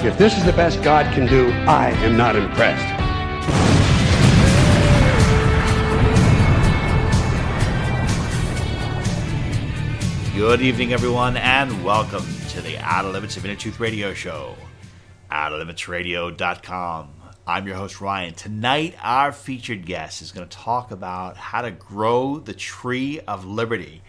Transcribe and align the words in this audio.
If 0.00 0.16
this 0.16 0.38
is 0.38 0.44
the 0.44 0.52
best 0.52 0.80
God 0.84 1.12
can 1.12 1.26
do, 1.26 1.50
I 1.66 1.90
am 2.04 2.16
not 2.16 2.36
impressed. 2.36 2.86
Good 10.36 10.60
evening, 10.60 10.92
everyone, 10.92 11.36
and 11.36 11.84
welcome 11.84 12.24
to 12.50 12.60
the 12.60 12.78
Outer 12.78 13.08
Limits 13.08 13.36
of 13.36 13.44
Inner 13.44 13.56
Truth 13.56 13.80
Radio 13.80 14.14
Show. 14.14 14.54
OuterLimitsRadio.com. 15.32 17.10
I'm 17.48 17.66
your 17.66 17.74
host, 17.74 18.00
Ryan. 18.00 18.34
Tonight, 18.34 18.94
our 19.02 19.32
featured 19.32 19.84
guest 19.84 20.22
is 20.22 20.30
going 20.30 20.48
to 20.48 20.56
talk 20.56 20.92
about 20.92 21.36
how 21.36 21.62
to 21.62 21.72
grow 21.72 22.38
the 22.38 22.54
tree 22.54 23.18
of 23.26 23.44
liberty. 23.44 24.02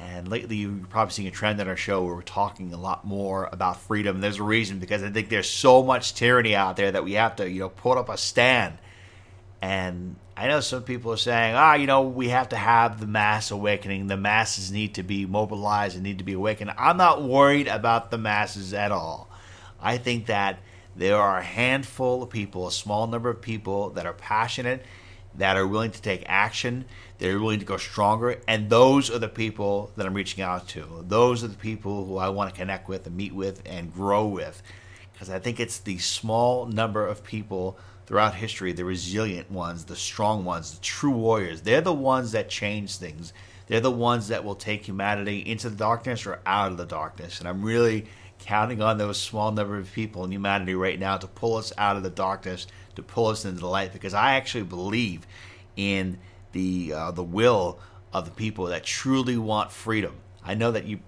And 0.00 0.28
lately, 0.28 0.56
you're 0.56 0.86
probably 0.88 1.12
seeing 1.12 1.28
a 1.28 1.32
trend 1.32 1.60
on 1.60 1.66
our 1.66 1.76
show 1.76 2.04
where 2.04 2.14
we're 2.14 2.22
talking 2.22 2.72
a 2.72 2.76
lot 2.76 3.04
more 3.04 3.48
about 3.50 3.80
freedom. 3.80 4.20
There's 4.20 4.38
a 4.38 4.44
reason 4.44 4.78
because 4.78 5.02
I 5.02 5.10
think 5.10 5.28
there's 5.28 5.50
so 5.50 5.82
much 5.82 6.14
tyranny 6.14 6.54
out 6.54 6.76
there 6.76 6.92
that 6.92 7.02
we 7.02 7.14
have 7.14 7.36
to, 7.36 7.50
you 7.50 7.60
know, 7.60 7.68
put 7.68 7.98
up 7.98 8.08
a 8.08 8.16
stand. 8.16 8.78
And 9.60 10.14
I 10.36 10.46
know 10.46 10.60
some 10.60 10.84
people 10.84 11.12
are 11.12 11.16
saying, 11.16 11.56
ah, 11.56 11.74
you 11.74 11.88
know, 11.88 12.02
we 12.02 12.28
have 12.28 12.50
to 12.50 12.56
have 12.56 13.00
the 13.00 13.08
mass 13.08 13.50
awakening. 13.50 14.06
The 14.06 14.16
masses 14.16 14.70
need 14.70 14.94
to 14.94 15.02
be 15.02 15.26
mobilized 15.26 15.96
and 15.96 16.04
need 16.04 16.18
to 16.18 16.24
be 16.24 16.34
awakened. 16.34 16.72
I'm 16.78 16.96
not 16.96 17.22
worried 17.22 17.66
about 17.66 18.12
the 18.12 18.18
masses 18.18 18.72
at 18.72 18.92
all. 18.92 19.28
I 19.80 19.98
think 19.98 20.26
that 20.26 20.60
there 20.94 21.16
are 21.16 21.38
a 21.38 21.42
handful 21.42 22.22
of 22.22 22.30
people, 22.30 22.68
a 22.68 22.72
small 22.72 23.08
number 23.08 23.30
of 23.30 23.40
people 23.40 23.90
that 23.90 24.06
are 24.06 24.12
passionate, 24.12 24.84
that 25.34 25.56
are 25.56 25.66
willing 25.66 25.90
to 25.90 26.02
take 26.02 26.22
action, 26.26 26.84
they're 27.18 27.38
willing 27.38 27.58
to 27.58 27.66
go 27.66 27.76
stronger, 27.76 28.40
and 28.46 28.70
those 28.70 29.10
are 29.10 29.18
the 29.18 29.28
people 29.28 29.92
that 29.96 30.06
I'm 30.06 30.14
reaching 30.14 30.42
out 30.42 30.68
to. 30.68 31.04
Those 31.06 31.42
are 31.42 31.48
the 31.48 31.56
people 31.56 32.04
who 32.04 32.16
I 32.16 32.28
want 32.28 32.52
to 32.52 32.58
connect 32.58 32.88
with 32.88 33.06
and 33.06 33.16
meet 33.16 33.34
with 33.34 33.62
and 33.66 33.92
grow 33.92 34.26
with. 34.26 34.62
Because 35.12 35.28
I 35.28 35.40
think 35.40 35.58
it's 35.58 35.78
the 35.78 35.98
small 35.98 36.66
number 36.66 37.04
of 37.04 37.24
people 37.24 37.76
throughout 38.06 38.36
history, 38.36 38.72
the 38.72 38.84
resilient 38.84 39.50
ones, 39.50 39.84
the 39.84 39.96
strong 39.96 40.44
ones, 40.44 40.74
the 40.74 40.80
true 40.80 41.10
warriors. 41.10 41.62
They're 41.62 41.80
the 41.80 41.92
ones 41.92 42.32
that 42.32 42.48
change 42.48 42.96
things. 42.96 43.32
They're 43.66 43.80
the 43.80 43.90
ones 43.90 44.28
that 44.28 44.44
will 44.44 44.54
take 44.54 44.86
humanity 44.86 45.40
into 45.40 45.68
the 45.68 45.76
darkness 45.76 46.24
or 46.24 46.40
out 46.46 46.70
of 46.70 46.78
the 46.78 46.86
darkness. 46.86 47.40
And 47.40 47.48
I'm 47.48 47.62
really 47.62 48.06
counting 48.38 48.80
on 48.80 48.96
those 48.96 49.20
small 49.20 49.50
number 49.50 49.76
of 49.76 49.92
people 49.92 50.24
in 50.24 50.30
humanity 50.30 50.74
right 50.74 50.98
now 50.98 51.16
to 51.16 51.26
pull 51.26 51.56
us 51.56 51.72
out 51.76 51.96
of 51.96 52.04
the 52.04 52.10
darkness, 52.10 52.68
to 52.94 53.02
pull 53.02 53.26
us 53.26 53.44
into 53.44 53.60
the 53.60 53.66
light. 53.66 53.92
Because 53.92 54.14
I 54.14 54.36
actually 54.36 54.64
believe 54.64 55.26
in 55.76 56.18
the 56.52 56.92
uh, 56.92 57.10
the 57.10 57.24
will 57.24 57.78
of 58.12 58.24
the 58.24 58.30
people 58.30 58.66
that 58.66 58.84
truly 58.84 59.36
want 59.36 59.70
freedom. 59.70 60.14
I 60.44 60.54
know 60.54 60.72
that 60.72 60.86
you 60.86 61.00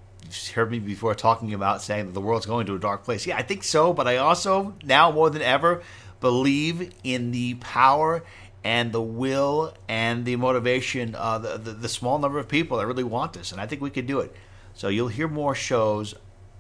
heard 0.54 0.70
me 0.70 0.78
before 0.78 1.14
talking 1.14 1.54
about 1.54 1.82
saying 1.82 2.06
that 2.06 2.12
the 2.12 2.20
world's 2.20 2.46
going 2.46 2.66
to 2.66 2.74
a 2.74 2.78
dark 2.78 3.04
place. 3.04 3.26
Yeah, 3.26 3.36
I 3.36 3.42
think 3.42 3.64
so, 3.64 3.92
but 3.92 4.06
I 4.06 4.18
also 4.18 4.74
now 4.84 5.10
more 5.10 5.30
than 5.30 5.42
ever 5.42 5.82
believe 6.20 6.92
in 7.02 7.30
the 7.30 7.54
power 7.54 8.22
and 8.62 8.92
the 8.92 9.00
will 9.00 9.74
and 9.88 10.24
the 10.24 10.36
motivation 10.36 11.14
of 11.14 11.42
the, 11.42 11.56
the, 11.56 11.72
the, 11.72 11.88
small 11.88 12.18
number 12.18 12.38
of 12.38 12.46
people 12.46 12.76
that 12.76 12.86
really 12.86 13.04
want 13.04 13.32
this. 13.32 13.52
And 13.52 13.60
I 13.60 13.66
think 13.66 13.80
we 13.80 13.88
could 13.88 14.06
do 14.06 14.20
it. 14.20 14.34
So 14.74 14.88
you'll 14.88 15.08
hear 15.08 15.28
more 15.28 15.54
shows 15.54 16.14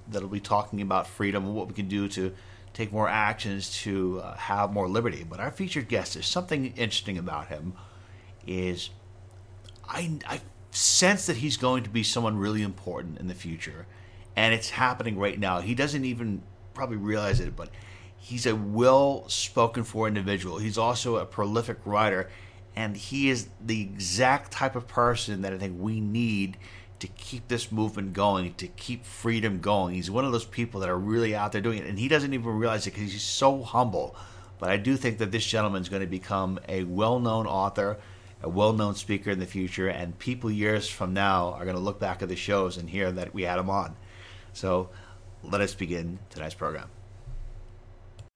that'll 0.08 0.28
be 0.28 0.40
talking 0.40 0.80
about 0.80 1.06
freedom 1.06 1.44
and 1.44 1.54
what 1.54 1.68
we 1.68 1.74
can 1.74 1.88
do 1.88 2.08
to 2.08 2.34
take 2.72 2.92
more 2.92 3.08
actions 3.08 3.70
to 3.82 4.20
uh, 4.20 4.34
have 4.36 4.72
more 4.72 4.88
liberty. 4.88 5.24
But 5.28 5.40
our 5.40 5.50
featured 5.50 5.88
guest, 5.88 6.14
there's 6.14 6.26
something 6.26 6.66
interesting 6.76 7.18
about 7.18 7.48
him, 7.48 7.74
is 8.46 8.90
I, 9.88 10.18
I 10.26 10.40
sense 10.70 11.26
that 11.26 11.38
he's 11.38 11.56
going 11.56 11.82
to 11.84 11.90
be 11.90 12.02
someone 12.02 12.36
really 12.38 12.62
important 12.62 13.18
in 13.18 13.28
the 13.28 13.34
future. 13.34 13.86
And 14.36 14.54
it's 14.54 14.70
happening 14.70 15.18
right 15.18 15.38
now. 15.38 15.60
He 15.60 15.74
doesn't 15.74 16.04
even 16.04 16.42
probably 16.74 16.96
realize 16.96 17.40
it, 17.40 17.56
but 17.56 17.70
He's 18.22 18.44
a 18.44 18.54
well 18.54 19.26
spoken 19.28 19.82
for 19.82 20.06
individual. 20.06 20.58
He's 20.58 20.76
also 20.76 21.16
a 21.16 21.24
prolific 21.24 21.78
writer, 21.86 22.28
and 22.76 22.94
he 22.94 23.30
is 23.30 23.48
the 23.64 23.80
exact 23.80 24.52
type 24.52 24.76
of 24.76 24.86
person 24.86 25.40
that 25.40 25.54
I 25.54 25.58
think 25.58 25.76
we 25.80 26.00
need 26.00 26.58
to 26.98 27.06
keep 27.06 27.48
this 27.48 27.72
movement 27.72 28.12
going, 28.12 28.52
to 28.54 28.68
keep 28.68 29.06
freedom 29.06 29.60
going. 29.60 29.94
He's 29.94 30.10
one 30.10 30.26
of 30.26 30.32
those 30.32 30.44
people 30.44 30.80
that 30.80 30.90
are 30.90 30.98
really 30.98 31.34
out 31.34 31.52
there 31.52 31.62
doing 31.62 31.78
it, 31.78 31.86
and 31.86 31.98
he 31.98 32.08
doesn't 32.08 32.34
even 32.34 32.46
realize 32.46 32.86
it 32.86 32.92
because 32.92 33.10
he's 33.10 33.22
so 33.22 33.62
humble. 33.62 34.14
But 34.58 34.68
I 34.68 34.76
do 34.76 34.98
think 34.98 35.16
that 35.16 35.32
this 35.32 35.46
gentleman 35.46 35.80
is 35.80 35.88
going 35.88 36.02
to 36.02 36.06
become 36.06 36.60
a 36.68 36.84
well 36.84 37.18
known 37.20 37.46
author, 37.46 37.96
a 38.42 38.48
well 38.48 38.72
known 38.72 38.94
speaker 38.94 39.30
in 39.30 39.38
the 39.38 39.46
future, 39.46 39.88
and 39.88 40.18
people 40.18 40.50
years 40.50 40.88
from 40.88 41.12
now 41.12 41.52
are 41.52 41.64
going 41.64 41.76
to 41.76 41.82
look 41.82 42.00
back 42.00 42.22
at 42.22 42.28
the 42.28 42.36
shows 42.36 42.76
and 42.76 42.88
hear 42.88 43.10
that 43.12 43.34
we 43.34 43.42
had 43.42 43.58
him 43.58 43.70
on. 43.70 43.96
So 44.52 44.90
let 45.42 45.60
us 45.60 45.74
begin 45.74 46.18
tonight's 46.30 46.54
program. 46.54 46.88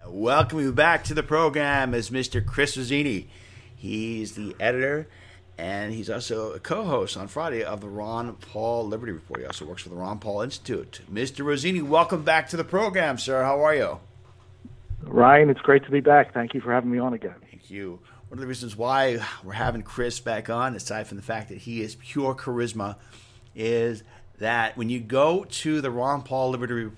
Welcome 0.06 0.60
you 0.60 0.72
back 0.72 1.04
to 1.04 1.14
the 1.14 1.22
program 1.22 1.94
is 1.94 2.10
Mr. 2.10 2.44
Chris 2.44 2.76
Rossini. 2.76 3.28
He's 3.75 4.34
the 4.34 4.54
editor 4.60 5.09
and 5.56 5.93
he's 5.93 6.10
also 6.10 6.53
a 6.53 6.59
co-host 6.59 7.16
on 7.16 7.28
Friday 7.28 7.62
of 7.62 7.81
the 7.81 7.88
Ron 7.88 8.34
Paul 8.34 8.87
Liberty 8.87 9.12
Report. 9.12 9.41
He 9.41 9.47
also 9.47 9.64
works 9.64 9.82
for 9.82 9.88
the 9.88 9.94
Ron 9.94 10.19
Paul 10.19 10.43
Institute. 10.43 11.00
Mr. 11.12 11.44
Rossini, 11.44 11.81
welcome 11.81 12.22
back 12.22 12.48
to 12.48 12.56
the 12.56 12.64
program, 12.64 13.19
sir. 13.19 13.43
How 13.43 13.62
are 13.64 13.75
you? 13.75 14.00
Ryan, 15.03 15.50
it's 15.50 15.60
great 15.60 15.84
to 15.84 15.91
be 15.91 16.00
back. 16.00 16.34
Thank 16.34 16.54
you 16.54 16.60
for 16.60 16.72
having 16.72 16.91
me 16.91 16.98
on 16.98 17.14
again. 17.14 17.37
Thank 17.50 17.70
you. 17.70 18.00
One 18.34 18.38
of 18.38 18.42
the 18.42 18.48
reasons 18.48 18.76
why 18.76 19.20
we're 19.44 19.52
having 19.52 19.82
Chris 19.82 20.18
back 20.18 20.50
on, 20.50 20.74
aside 20.74 21.06
from 21.06 21.18
the 21.18 21.22
fact 21.22 21.50
that 21.50 21.58
he 21.58 21.82
is 21.82 21.94
pure 21.94 22.34
charisma, 22.34 22.96
is 23.54 24.02
that 24.38 24.76
when 24.76 24.88
you 24.88 24.98
go 24.98 25.44
to 25.44 25.80
the 25.80 25.88
Ron 25.88 26.22
Paul 26.22 26.50
Liberty 26.50 26.90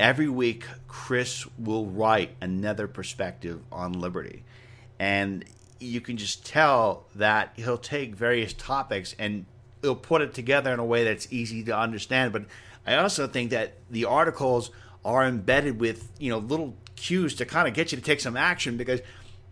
every 0.00 0.28
week 0.28 0.64
Chris 0.88 1.46
will 1.56 1.86
write 1.86 2.30
another 2.40 2.88
perspective 2.88 3.60
on 3.70 3.92
liberty. 3.92 4.42
And 4.98 5.44
you 5.78 6.00
can 6.00 6.16
just 6.16 6.44
tell 6.44 7.06
that 7.14 7.52
he'll 7.54 7.78
take 7.78 8.16
various 8.16 8.52
topics 8.54 9.14
and 9.20 9.46
he'll 9.82 9.94
put 9.94 10.20
it 10.20 10.34
together 10.34 10.74
in 10.74 10.80
a 10.80 10.84
way 10.84 11.04
that's 11.04 11.32
easy 11.32 11.62
to 11.62 11.78
understand. 11.78 12.32
But 12.32 12.46
I 12.84 12.96
also 12.96 13.28
think 13.28 13.50
that 13.50 13.74
the 13.88 14.06
articles 14.06 14.72
are 15.04 15.24
embedded 15.24 15.78
with, 15.78 16.10
you 16.18 16.30
know, 16.30 16.38
little 16.38 16.74
cues 16.96 17.36
to 17.36 17.46
kind 17.46 17.68
of 17.68 17.74
get 17.74 17.92
you 17.92 17.98
to 17.98 18.02
take 18.02 18.18
some 18.18 18.36
action 18.36 18.76
because 18.76 19.00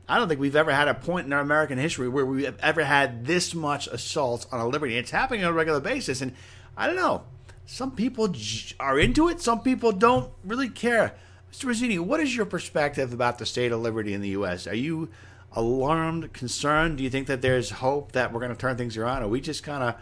I 0.09 0.19
don't 0.19 0.29
think 0.29 0.41
we've 0.41 0.57
ever 0.57 0.73
had 0.73 0.89
a 0.89 0.95
point 0.95 1.27
in 1.27 1.33
our 1.33 1.41
American 1.41 1.79
history 1.79 2.09
where 2.09 2.27
we 2.27 2.45
have 2.45 2.59
ever 2.61 2.85
had 2.85 3.25
this 3.25 3.55
much 3.55 3.87
assault 3.87 4.47
on 4.53 4.61
a 4.61 4.69
liberty. 4.69 4.97
It's 4.97 5.11
happening 5.11 5.45
on 5.45 5.51
a 5.51 5.55
regular 5.55 5.81
basis. 5.81 6.21
And 6.21 6.35
I 6.77 6.87
don't 6.87 6.97
know 6.97 7.25
some 7.67 7.93
people 7.93 8.35
are 8.79 8.99
into 8.99 9.29
it, 9.29 9.41
some 9.41 9.61
people 9.61 9.93
don't 9.93 10.31
really 10.45 10.69
care. 10.69 11.15
Mr. 11.51 11.67
Rossini, 11.67 11.99
what 11.99 12.21
is 12.21 12.35
your 12.35 12.47
perspective 12.47 13.13
about 13.13 13.39
the 13.39 13.47
state 13.47 13.73
of 13.73 13.81
liberty 13.81 14.13
in 14.13 14.21
the 14.21 14.31
U.S.? 14.31 14.67
Are 14.67 14.75
you 14.75 15.09
alarmed, 15.53 16.33
concerned? 16.33 16.99
Do 16.99 17.05
you 17.05 17.11
think 17.11 17.27
that 17.29 17.43
there's 17.43 17.71
hope 17.71 18.13
that 18.13 18.33
we're 18.33 18.41
going 18.41 18.53
to 18.53 18.59
turn 18.59 18.77
things 18.77 18.97
around? 18.97 19.23
Are 19.23 19.29
we 19.29 19.41
just 19.41 19.63
kind 19.63 19.83
of 19.83 19.95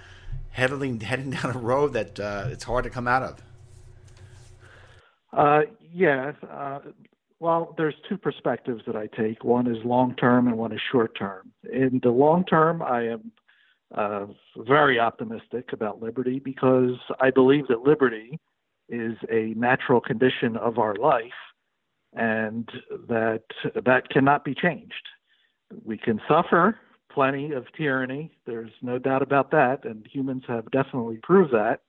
heading 0.51 1.01
heading 1.01 1.31
down 1.31 1.55
a 1.55 1.59
road 1.59 1.93
that 1.93 2.19
uh, 2.19 2.49
it's 2.51 2.65
hard 2.65 2.85
to 2.85 2.91
come 2.91 3.07
out 3.07 3.23
of? 3.23 3.43
Uh, 5.33 5.61
yes. 5.93 6.35
Uh, 6.43 6.81
well, 7.43 7.75
there's 7.77 7.97
two 8.09 8.17
perspectives 8.17 8.83
that 8.87 8.94
I 8.94 9.09
take. 9.09 9.43
One 9.43 9.67
is 9.67 9.85
long 9.85 10.15
term, 10.15 10.47
and 10.47 10.56
one 10.56 10.71
is 10.71 10.79
short 10.93 11.19
term. 11.19 11.50
In 11.73 11.99
the 12.00 12.11
long 12.11 12.44
term, 12.44 12.81
I 12.81 13.09
am 13.09 13.33
uh, 13.93 14.27
very 14.59 15.00
optimistic 15.00 15.71
about 15.73 16.00
liberty 16.00 16.39
because 16.39 16.93
I 17.21 17.33
believe 17.33 17.67
that 17.67 17.81
liberty 17.81 18.39
is 18.89 19.17
a 19.29 19.55
natural 19.56 20.00
condition 20.00 20.56
of 20.56 20.79
our 20.79 20.94
life 20.94 21.41
and 22.12 22.69
that 23.09 23.43
that 23.75 24.09
cannot 24.09 24.45
be 24.45 24.55
changed. 24.55 25.09
We 25.85 25.99
can 25.99 26.21
suffer 26.29 26.79
plenty 27.11 27.50
of 27.50 27.65
tyranny. 27.77 28.31
There's 28.47 28.71
no 28.83 29.00
doubt 29.00 29.23
about 29.23 29.50
that, 29.50 29.85
and 29.85 30.06
humans 30.06 30.45
have 30.47 30.71
definitely 30.71 31.19
proved 31.25 31.53
that. 31.53 31.81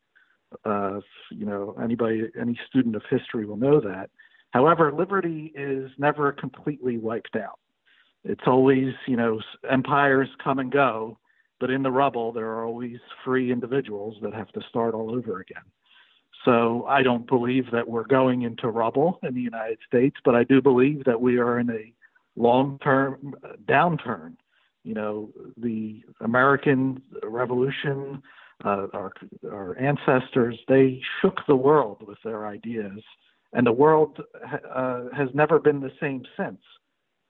Uh, 0.66 1.02
you 1.30 1.46
know, 1.46 1.76
anybody, 1.80 2.24
any 2.40 2.60
student 2.68 2.96
of 2.96 3.04
history 3.08 3.46
will 3.46 3.58
know 3.58 3.80
that. 3.82 4.10
However, 4.54 4.94
liberty 4.94 5.52
is 5.56 5.90
never 5.98 6.32
completely 6.32 6.98
wiped 6.98 7.36
out. 7.36 7.60
It's 8.24 8.44
always, 8.46 8.94
you 9.08 9.18
know, 9.18 9.42
empires 9.70 10.30
come 10.44 10.60
and 10.60 10.72
go, 10.72 11.18
but 11.60 11.72
in 11.72 11.82
the 11.82 11.92
rubble, 11.92 12.32
there 12.32 12.50
are 12.52 12.66
always 12.66 12.98
free 13.26 13.52
individuals 13.52 14.16
that 14.22 14.34
have 14.34 14.50
to 14.50 14.62
start 14.70 14.94
all 14.94 15.14
over 15.14 15.40
again. 15.42 15.64
So 16.46 16.86
I 16.88 17.02
don't 17.02 17.28
believe 17.28 17.66
that 17.72 17.88
we're 17.88 18.06
going 18.06 18.44
into 18.44 18.68
rubble 18.68 19.20
in 19.24 19.34
the 19.34 19.42
United 19.42 19.80
States, 19.88 20.18
but 20.24 20.36
I 20.36 20.44
do 20.44 20.62
believe 20.62 21.04
that 21.06 21.20
we 21.20 21.38
are 21.40 21.60
in 21.60 21.70
a 21.72 21.92
long-term 22.36 23.34
downturn. 23.66 24.36
You 24.84 24.94
know, 24.94 25.30
the 25.58 26.04
American 26.22 27.02
Revolution, 27.24 28.22
uh, 28.64 28.88
our 28.94 29.14
our 29.50 29.78
ancestors, 29.80 30.60
they 30.68 31.02
shook 31.22 31.40
the 31.48 31.56
world 31.56 32.04
with 32.06 32.18
their 32.24 32.46
ideas, 32.46 33.00
and 33.54 33.66
the 33.66 33.72
world 33.72 34.22
uh, 34.74 35.04
has 35.16 35.30
never 35.34 35.60
been 35.60 35.80
the 35.80 35.92
same 36.00 36.24
since. 36.38 36.62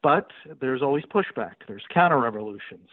But 0.01 0.31
there's 0.59 0.81
always 0.81 1.03
pushback. 1.05 1.55
There's 1.67 1.83
counter-revolutions. 1.93 2.89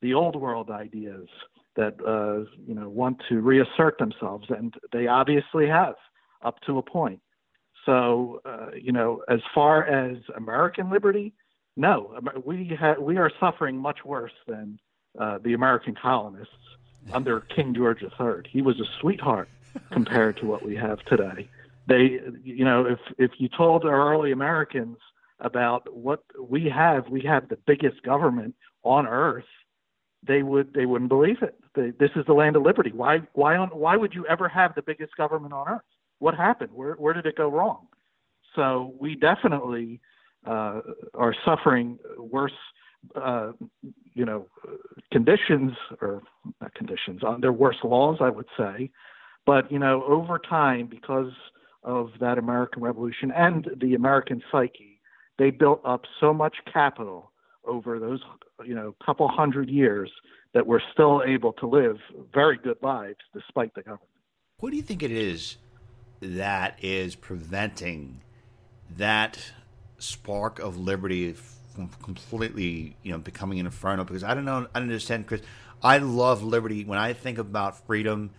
The 0.00 0.14
old 0.14 0.36
world 0.36 0.70
ideas 0.70 1.28
that 1.74 1.94
uh, 2.06 2.50
you 2.66 2.74
know 2.74 2.88
want 2.88 3.22
to 3.28 3.40
reassert 3.40 3.98
themselves, 3.98 4.46
and 4.50 4.74
they 4.92 5.06
obviously 5.06 5.66
have 5.66 5.94
up 6.42 6.60
to 6.66 6.78
a 6.78 6.82
point. 6.82 7.20
So 7.84 8.40
uh, 8.44 8.68
you 8.80 8.92
know, 8.92 9.22
as 9.28 9.40
far 9.54 9.84
as 9.84 10.18
American 10.36 10.90
liberty, 10.90 11.34
no, 11.76 12.18
we 12.44 12.76
ha- 12.78 12.96
we 12.98 13.18
are 13.18 13.30
suffering 13.38 13.76
much 13.76 14.04
worse 14.04 14.32
than 14.46 14.78
uh, 15.18 15.38
the 15.42 15.52
American 15.52 15.94
colonists 15.94 16.54
under 17.12 17.40
King 17.40 17.74
George 17.74 18.02
III. 18.02 18.48
He 18.50 18.62
was 18.62 18.80
a 18.80 18.84
sweetheart 19.00 19.48
compared 19.90 20.38
to 20.38 20.46
what 20.46 20.64
we 20.64 20.76
have 20.76 21.00
today. 21.04 21.48
They, 21.86 22.20
you 22.42 22.64
know, 22.64 22.86
if 22.86 22.98
if 23.18 23.32
you 23.38 23.48
told 23.48 23.84
our 23.84 24.12
early 24.12 24.32
Americans 24.32 24.98
about 25.40 25.94
what 25.94 26.22
we 26.40 26.68
have, 26.74 27.08
we 27.08 27.22
have 27.22 27.48
the 27.48 27.58
biggest 27.66 28.02
government 28.02 28.54
on 28.82 29.06
earth 29.06 29.44
they 30.26 30.42
would 30.42 30.72
they 30.74 30.86
wouldn't 30.86 31.08
believe 31.08 31.42
it. 31.42 31.58
They, 31.74 31.92
this 31.98 32.10
is 32.16 32.24
the 32.26 32.32
land 32.32 32.56
of 32.56 32.62
liberty. 32.62 32.92
Why 32.92 33.20
why 33.34 33.56
on 33.56 33.68
why 33.68 33.96
would 33.96 34.14
you 34.14 34.26
ever 34.26 34.48
have 34.48 34.74
the 34.74 34.82
biggest 34.82 35.16
government 35.16 35.52
on 35.52 35.68
earth? 35.68 35.82
What 36.18 36.34
happened? 36.34 36.70
Where 36.72 36.94
where 36.94 37.14
did 37.14 37.26
it 37.26 37.36
go 37.36 37.48
wrong? 37.48 37.86
So 38.54 38.94
we 38.98 39.14
definitely 39.16 40.00
uh, 40.46 40.80
are 41.14 41.34
suffering 41.44 41.98
worse, 42.18 42.52
uh, 43.14 43.52
you 44.14 44.24
know, 44.24 44.46
conditions 45.12 45.72
or 46.00 46.22
conditions. 46.74 47.22
Under 47.26 47.52
worse 47.52 47.76
laws, 47.84 48.18
I 48.20 48.30
would 48.30 48.48
say. 48.56 48.90
But 49.44 49.70
you 49.70 49.78
know, 49.78 50.02
over 50.04 50.38
time, 50.38 50.86
because 50.86 51.32
of 51.86 52.10
that 52.20 52.36
American 52.36 52.82
Revolution 52.82 53.32
and 53.34 53.66
the 53.80 53.94
American 53.94 54.42
psyche, 54.52 55.00
they 55.38 55.50
built 55.50 55.80
up 55.84 56.02
so 56.20 56.34
much 56.34 56.56
capital 56.70 57.30
over 57.64 57.98
those 57.98 58.20
you 58.64 58.74
know 58.74 58.94
couple 59.04 59.26
hundred 59.28 59.68
years 59.68 60.10
that 60.52 60.66
we're 60.66 60.80
still 60.92 61.22
able 61.26 61.52
to 61.54 61.66
live 61.66 61.96
very 62.34 62.58
good 62.58 62.76
lives 62.82 63.18
despite 63.32 63.74
the 63.74 63.82
government. 63.82 64.08
What 64.58 64.70
do 64.70 64.76
you 64.76 64.82
think 64.82 65.02
it 65.02 65.10
is 65.10 65.56
that 66.20 66.78
is 66.82 67.14
preventing 67.14 68.22
that 68.96 69.52
spark 69.98 70.58
of 70.58 70.78
liberty 70.78 71.34
from 71.74 71.88
completely, 72.02 72.96
you 73.02 73.12
know, 73.12 73.18
becoming 73.18 73.60
an 73.60 73.66
inferno? 73.66 74.04
Because 74.04 74.24
I 74.24 74.34
don't 74.34 74.46
know, 74.46 74.56
I 74.56 74.60
don't 74.60 74.70
understand, 74.74 75.26
Chris. 75.26 75.42
I 75.82 75.98
love 75.98 76.42
liberty. 76.42 76.84
When 76.84 76.98
I 76.98 77.12
think 77.12 77.36
about 77.36 77.86
freedom 77.86 78.30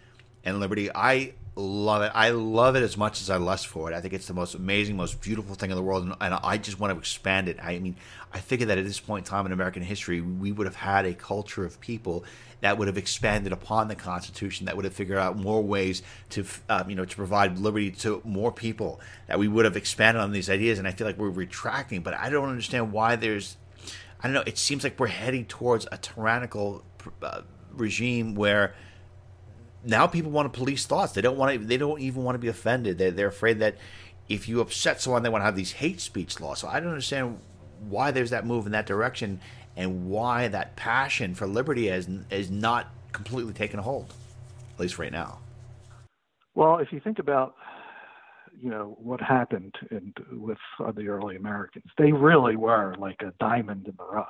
and 0.43 0.59
liberty, 0.59 0.89
I 0.93 1.33
love 1.57 2.03
it. 2.03 2.11
I 2.13 2.29
love 2.29 2.75
it 2.75 2.83
as 2.83 2.97
much 2.97 3.21
as 3.21 3.29
I 3.29 3.37
lust 3.37 3.67
for 3.67 3.91
it. 3.91 3.95
I 3.95 4.01
think 4.01 4.13
it's 4.13 4.27
the 4.27 4.33
most 4.33 4.53
amazing, 4.53 4.95
most 4.95 5.21
beautiful 5.21 5.55
thing 5.55 5.71
in 5.71 5.75
the 5.75 5.81
world, 5.81 6.03
and, 6.03 6.15
and, 6.21 6.33
I 6.35 6.57
just 6.57 6.79
want 6.79 6.93
to 6.93 6.99
expand 6.99 7.49
it. 7.49 7.57
I 7.61 7.79
mean, 7.79 7.95
I 8.31 8.39
figure 8.39 8.67
that 8.67 8.77
at 8.77 8.85
this 8.85 8.99
point 8.99 9.25
in 9.25 9.29
time 9.29 9.45
in 9.45 9.51
American 9.51 9.81
history, 9.81 10.21
we 10.21 10.51
would 10.51 10.67
have 10.67 10.75
had 10.75 11.05
a 11.05 11.13
culture 11.13 11.65
of 11.65 11.79
people 11.81 12.23
that 12.61 12.77
would 12.77 12.87
have 12.87 12.97
expanded 12.97 13.51
upon 13.51 13.87
the 13.87 13.95
Constitution, 13.95 14.65
that 14.65 14.75
would 14.75 14.85
have 14.85 14.93
figured 14.93 15.17
out 15.17 15.37
more 15.37 15.61
ways 15.61 16.01
to, 16.29 16.45
um, 16.69 16.89
you 16.89 16.95
know, 16.95 17.05
to 17.05 17.15
provide 17.15 17.59
liberty 17.59 17.91
to 17.91 18.21
more 18.23 18.51
people. 18.51 18.99
That 19.27 19.39
we 19.39 19.47
would 19.47 19.65
have 19.65 19.75
expanded 19.77 20.21
on 20.21 20.31
these 20.31 20.49
ideas, 20.49 20.79
and 20.79 20.87
I 20.87 20.91
feel 20.91 21.07
like 21.07 21.17
we're 21.17 21.29
retracting. 21.29 22.01
But 22.01 22.13
I 22.13 22.29
don't 22.29 22.49
understand 22.49 22.91
why 22.91 23.15
there's, 23.15 23.57
I 24.21 24.27
don't 24.27 24.33
know. 24.33 24.43
It 24.45 24.57
seems 24.57 24.83
like 24.83 24.99
we're 24.99 25.07
heading 25.07 25.45
towards 25.45 25.87
a 25.91 25.97
tyrannical 25.97 26.83
uh, 27.21 27.41
regime 27.73 28.35
where 28.35 28.75
now 29.85 30.07
people 30.07 30.31
want 30.31 30.51
to 30.51 30.57
police 30.57 30.85
thoughts. 30.85 31.13
They 31.13 31.21
don't 31.21 31.37
want 31.37 31.53
to. 31.53 31.65
They 31.65 31.77
don't 31.77 31.99
even 31.99 32.23
want 32.23 32.35
to 32.35 32.39
be 32.39 32.47
offended. 32.47 32.97
They're, 32.97 33.11
they're 33.11 33.27
afraid 33.27 33.59
that 33.59 33.75
if 34.29 34.47
you 34.49 34.59
upset 34.59 35.01
someone, 35.01 35.23
they 35.23 35.29
want 35.29 35.41
to 35.41 35.45
have 35.45 35.55
these 35.55 35.73
hate 35.73 36.01
speech 36.01 36.39
laws. 36.39 36.59
So 36.59 36.67
I 36.67 36.79
don't 36.79 36.89
understand 36.89 37.39
why 37.87 38.11
there's 38.11 38.31
that 38.31 38.45
move 38.45 38.65
in 38.65 38.71
that 38.71 38.85
direction 38.85 39.39
and 39.75 40.09
why 40.09 40.47
that 40.47 40.75
passion 40.75 41.35
for 41.35 41.47
liberty 41.47 41.87
is 41.87 42.09
is 42.29 42.49
not 42.49 42.87
completely 43.11 43.53
taken 43.53 43.79
hold, 43.79 44.13
at 44.73 44.79
least 44.79 44.99
right 44.99 45.11
now. 45.11 45.39
Well, 46.55 46.79
if 46.79 46.91
you 46.91 46.99
think 46.99 47.19
about 47.19 47.55
you 48.59 48.69
know 48.69 48.97
what 48.99 49.21
happened 49.21 49.75
in, 49.91 50.13
with 50.31 50.57
the 50.95 51.07
early 51.07 51.35
Americans, 51.35 51.85
they 51.97 52.11
really 52.11 52.55
were 52.55 52.95
like 52.97 53.21
a 53.21 53.33
diamond 53.39 53.87
in 53.87 53.93
the 53.97 54.03
rough. 54.03 54.29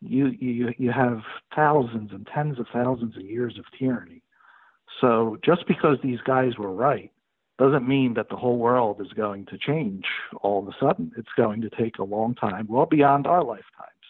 You 0.00 0.28
you 0.28 0.72
you 0.78 0.92
have 0.92 1.22
thousands 1.54 2.12
and 2.12 2.26
tens 2.32 2.58
of 2.58 2.66
thousands 2.72 3.16
of 3.16 3.22
years 3.22 3.58
of 3.58 3.64
tyranny 3.78 4.21
so 5.02 5.36
just 5.44 5.66
because 5.66 5.98
these 6.02 6.20
guys 6.24 6.56
were 6.56 6.72
right 6.72 7.10
doesn't 7.58 7.86
mean 7.86 8.14
that 8.14 8.30
the 8.30 8.36
whole 8.36 8.56
world 8.56 9.00
is 9.00 9.12
going 9.12 9.44
to 9.46 9.58
change 9.58 10.04
all 10.40 10.60
of 10.60 10.68
a 10.68 10.76
sudden. 10.80 11.12
It's 11.18 11.28
going 11.36 11.60
to 11.60 11.70
take 11.70 11.98
a 11.98 12.04
long 12.04 12.34
time, 12.34 12.66
well 12.68 12.86
beyond 12.86 13.26
our 13.26 13.44
lifetimes, 13.44 14.08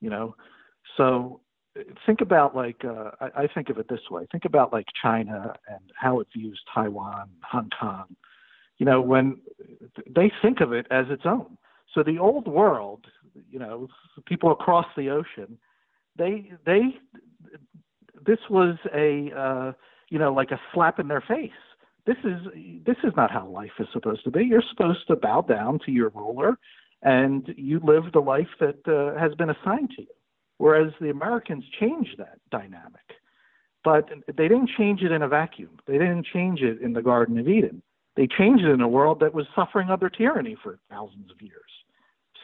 you 0.00 0.10
know. 0.10 0.34
So 0.96 1.40
think 2.06 2.20
about 2.20 2.56
like 2.56 2.84
uh, 2.84 3.10
I, 3.20 3.42
I 3.42 3.46
think 3.46 3.68
of 3.68 3.78
it 3.78 3.88
this 3.88 4.10
way: 4.10 4.26
think 4.32 4.44
about 4.44 4.72
like 4.72 4.86
China 5.00 5.54
and 5.68 5.92
how 5.94 6.20
it 6.20 6.28
views 6.34 6.60
Taiwan, 6.74 7.28
Hong 7.42 7.70
Kong. 7.78 8.16
You 8.78 8.86
know, 8.86 9.00
when 9.00 9.38
they 10.08 10.32
think 10.40 10.60
of 10.60 10.72
it 10.72 10.86
as 10.90 11.06
its 11.10 11.22
own. 11.24 11.58
So 11.94 12.02
the 12.02 12.18
old 12.18 12.48
world, 12.48 13.04
you 13.50 13.58
know, 13.58 13.88
people 14.24 14.50
across 14.50 14.86
the 14.96 15.10
ocean, 15.10 15.58
they 16.16 16.52
they 16.64 16.96
this 18.24 18.38
was 18.50 18.76
a 18.94 19.30
uh, 19.36 19.72
you 20.12 20.18
know, 20.18 20.30
like 20.30 20.50
a 20.50 20.60
slap 20.74 21.00
in 21.00 21.08
their 21.08 21.22
face. 21.22 21.50
This 22.04 22.18
is 22.22 22.40
this 22.84 22.98
is 23.02 23.12
not 23.16 23.30
how 23.30 23.46
life 23.46 23.70
is 23.78 23.86
supposed 23.94 24.24
to 24.24 24.30
be. 24.30 24.44
You're 24.44 24.62
supposed 24.68 25.06
to 25.08 25.16
bow 25.16 25.40
down 25.40 25.78
to 25.86 25.90
your 25.90 26.10
ruler, 26.10 26.58
and 27.00 27.48
you 27.56 27.80
live 27.82 28.12
the 28.12 28.20
life 28.20 28.52
that 28.60 28.76
uh, 28.86 29.18
has 29.18 29.34
been 29.36 29.48
assigned 29.48 29.90
to 29.96 30.02
you. 30.02 30.14
Whereas 30.58 30.92
the 31.00 31.08
Americans 31.08 31.64
changed 31.80 32.16
that 32.18 32.38
dynamic, 32.50 33.08
but 33.84 34.10
they 34.36 34.48
didn't 34.48 34.68
change 34.76 35.00
it 35.00 35.12
in 35.12 35.22
a 35.22 35.28
vacuum. 35.28 35.78
They 35.86 35.94
didn't 35.94 36.26
change 36.26 36.60
it 36.60 36.82
in 36.82 36.92
the 36.92 37.02
Garden 37.02 37.38
of 37.38 37.48
Eden. 37.48 37.82
They 38.14 38.26
changed 38.26 38.64
it 38.64 38.70
in 38.70 38.82
a 38.82 38.88
world 38.88 39.18
that 39.20 39.32
was 39.32 39.46
suffering 39.56 39.88
under 39.88 40.10
tyranny 40.10 40.58
for 40.62 40.78
thousands 40.90 41.30
of 41.30 41.40
years. 41.40 41.72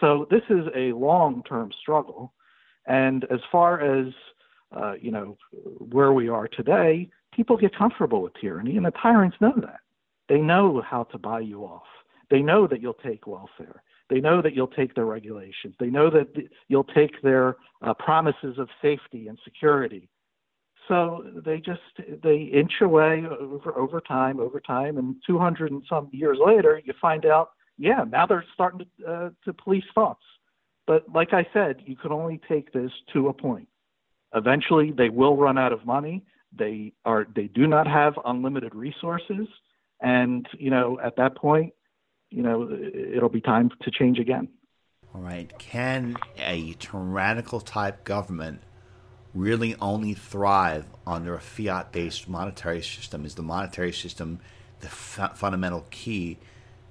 So 0.00 0.26
this 0.30 0.42
is 0.48 0.64
a 0.74 0.92
long-term 0.92 1.72
struggle, 1.82 2.32
and 2.86 3.24
as 3.24 3.40
far 3.52 3.80
as 3.80 4.06
uh, 4.74 4.94
you 4.98 5.10
know 5.10 5.36
where 5.78 6.14
we 6.14 6.30
are 6.30 6.48
today, 6.48 7.10
people 7.38 7.56
get 7.56 7.72
comfortable 7.76 8.20
with 8.20 8.32
tyranny, 8.40 8.76
and 8.76 8.84
the 8.84 8.90
tyrants 8.90 9.36
know 9.40 9.54
that. 9.58 9.78
They 10.28 10.38
know 10.38 10.82
how 10.84 11.04
to 11.04 11.18
buy 11.18 11.38
you 11.38 11.62
off. 11.62 11.86
They 12.30 12.40
know 12.40 12.66
that 12.66 12.82
you'll 12.82 12.94
take 12.94 13.28
welfare. 13.28 13.84
They 14.10 14.18
know 14.18 14.42
that 14.42 14.54
you'll 14.54 14.66
take 14.66 14.96
their 14.96 15.04
regulations. 15.04 15.76
They 15.78 15.86
know 15.86 16.10
that 16.10 16.26
you'll 16.66 16.82
take 16.82 17.22
their 17.22 17.56
uh, 17.80 17.94
promises 17.94 18.58
of 18.58 18.68
safety 18.82 19.28
and 19.28 19.38
security. 19.44 20.08
So 20.88 21.24
they 21.44 21.58
just 21.58 21.80
they 22.24 22.50
inch 22.52 22.72
away 22.80 23.24
over 23.40 23.78
over 23.78 24.00
time, 24.00 24.40
over 24.40 24.58
time, 24.58 24.98
and 24.98 25.14
200 25.24 25.70
and 25.70 25.84
some 25.88 26.08
years 26.12 26.38
later, 26.44 26.82
you 26.84 26.92
find 27.00 27.24
out, 27.24 27.50
yeah, 27.76 28.04
now 28.10 28.26
they're 28.26 28.44
starting 28.52 28.80
to 28.80 29.06
uh, 29.06 29.30
to 29.44 29.52
police 29.52 29.84
thoughts. 29.94 30.24
But 30.88 31.04
like 31.14 31.32
I 31.32 31.46
said, 31.52 31.82
you 31.86 31.94
can 31.94 32.10
only 32.10 32.40
take 32.48 32.72
this 32.72 32.90
to 33.12 33.28
a 33.28 33.32
point. 33.32 33.68
Eventually, 34.34 34.90
they 34.90 35.08
will 35.08 35.36
run 35.36 35.56
out 35.56 35.72
of 35.72 35.86
money. 35.86 36.24
They 36.58 36.92
are 37.04 37.26
they 37.34 37.46
do 37.46 37.66
not 37.66 37.86
have 37.86 38.14
unlimited 38.24 38.74
resources, 38.74 39.46
and 40.00 40.46
you 40.58 40.70
know 40.70 40.98
at 41.02 41.16
that 41.16 41.36
point, 41.36 41.72
you 42.30 42.42
know 42.42 42.68
it'll 43.14 43.28
be 43.28 43.40
time 43.40 43.70
to 43.82 43.90
change 43.90 44.18
again. 44.18 44.48
All 45.14 45.20
right. 45.20 45.50
Can 45.58 46.16
a 46.36 46.74
tyrannical 46.74 47.60
type 47.60 48.04
government 48.04 48.60
really 49.34 49.74
only 49.80 50.14
thrive 50.14 50.86
under 51.06 51.34
a 51.34 51.40
fiat 51.40 51.92
based 51.92 52.28
monetary 52.28 52.82
system? 52.82 53.24
Is 53.24 53.34
the 53.34 53.42
monetary 53.42 53.92
system 53.92 54.40
the 54.80 54.86
f- 54.86 55.36
fundamental 55.36 55.86
key 55.90 56.38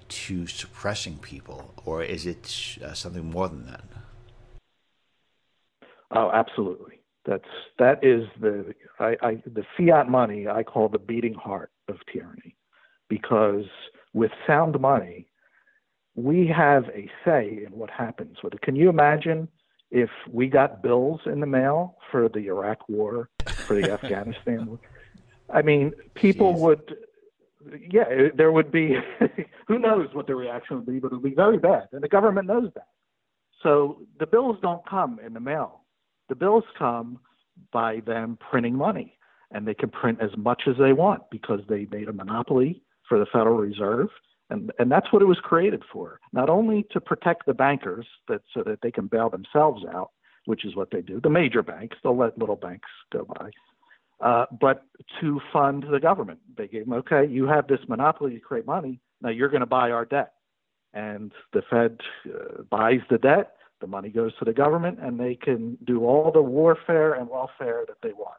to 0.09 0.47
suppressing 0.47 1.17
people, 1.17 1.73
or 1.85 2.03
is 2.03 2.25
it 2.25 2.77
uh, 2.83 2.93
something 2.93 3.29
more 3.29 3.49
than 3.49 3.65
that? 3.65 3.83
Oh, 6.11 6.31
absolutely. 6.31 6.96
That's 7.27 7.43
that 7.77 8.03
is 8.03 8.25
the 8.39 8.73
I, 8.99 9.17
I 9.21 9.43
the 9.45 9.65
fiat 9.77 10.09
money 10.09 10.47
I 10.47 10.63
call 10.63 10.87
the 10.87 10.97
beating 10.97 11.33
heart 11.33 11.71
of 11.89 11.97
tyranny, 12.11 12.55
because 13.09 13.65
with 14.13 14.31
sound 14.47 14.79
money, 14.79 15.27
we 16.15 16.47
have 16.47 16.85
a 16.85 17.09
say 17.25 17.65
in 17.67 17.77
what 17.77 17.89
happens 17.89 18.37
with 18.41 18.53
it. 18.53 18.61
Can 18.61 18.77
you 18.77 18.89
imagine 18.89 19.49
if 19.91 20.09
we 20.31 20.47
got 20.47 20.81
bills 20.81 21.19
in 21.25 21.41
the 21.41 21.45
mail 21.45 21.97
for 22.11 22.29
the 22.29 22.47
Iraq 22.47 22.87
War, 22.87 23.29
for 23.45 23.75
the 23.75 23.91
Afghanistan 24.01 24.65
War? 24.65 24.79
I 25.49 25.61
mean, 25.61 25.91
people 26.15 26.53
Jeez. 26.53 26.59
would 26.59 26.95
yeah, 27.89 28.29
there 28.35 28.53
would 28.53 28.71
be. 28.71 28.97
who 29.67 29.79
knows 29.79 30.07
what 30.13 30.27
the 30.27 30.35
reaction 30.35 30.77
would 30.77 30.85
be, 30.85 30.99
but 30.99 31.11
it 31.11 31.15
would 31.15 31.23
be 31.23 31.35
very 31.35 31.57
bad, 31.57 31.89
and 31.91 32.01
the 32.01 32.07
government 32.07 32.47
knows 32.47 32.71
that. 32.75 32.87
So 33.63 34.03
the 34.19 34.27
bills 34.27 34.57
don't 34.61 34.85
come 34.87 35.19
in 35.25 35.33
the 35.33 35.39
mail. 35.39 35.76
The 36.29 36.35
bills 36.35 36.63
come 36.77 37.19
by 37.71 38.01
them 38.05 38.37
printing 38.49 38.75
money, 38.75 39.17
and 39.51 39.67
they 39.67 39.73
can 39.73 39.89
print 39.89 40.19
as 40.21 40.31
much 40.37 40.63
as 40.67 40.75
they 40.77 40.93
want 40.93 41.23
because 41.31 41.61
they 41.67 41.87
made 41.91 42.09
a 42.09 42.13
monopoly 42.13 42.81
for 43.07 43.19
the 43.19 43.25
Federal 43.25 43.57
Reserve, 43.57 44.09
and 44.49 44.71
and 44.79 44.91
that's 44.91 45.11
what 45.11 45.21
it 45.21 45.25
was 45.25 45.39
created 45.39 45.83
for. 45.91 46.19
Not 46.33 46.49
only 46.49 46.85
to 46.91 47.01
protect 47.01 47.45
the 47.45 47.53
bankers, 47.53 48.05
that 48.27 48.41
so 48.53 48.63
that 48.63 48.81
they 48.81 48.91
can 48.91 49.07
bail 49.07 49.29
themselves 49.29 49.83
out, 49.93 50.11
which 50.45 50.65
is 50.65 50.75
what 50.75 50.91
they 50.91 51.01
do. 51.01 51.19
The 51.21 51.29
major 51.29 51.63
banks, 51.63 51.97
they'll 52.03 52.17
let 52.17 52.37
little 52.37 52.55
banks 52.55 52.89
go 53.11 53.25
by 53.25 53.51
uh, 54.19 54.45
but 54.59 54.85
to 55.21 55.39
fund 55.53 55.85
the 55.91 55.99
government. 55.99 56.39
They 56.57 56.67
gave 56.67 56.85
them, 56.85 56.93
okay, 56.93 57.25
you 57.25 57.45
have 57.45 57.67
this 57.67 57.79
monopoly 57.87 58.35
to 58.35 58.39
create 58.39 58.65
money. 58.65 58.99
Now 59.21 59.29
you're 59.29 59.49
going 59.49 59.61
to 59.61 59.67
buy 59.67 59.91
our 59.91 60.05
debt. 60.05 60.33
And 60.93 61.31
the 61.53 61.61
Fed 61.69 61.99
uh, 62.25 62.63
buys 62.69 63.01
the 63.09 63.17
debt, 63.17 63.53
the 63.79 63.87
money 63.87 64.09
goes 64.09 64.31
to 64.39 64.45
the 64.45 64.53
government, 64.53 64.99
and 65.01 65.19
they 65.19 65.35
can 65.35 65.77
do 65.85 66.05
all 66.05 66.31
the 66.31 66.41
warfare 66.41 67.13
and 67.13 67.29
welfare 67.29 67.85
that 67.87 67.97
they 68.01 68.13
want. 68.13 68.37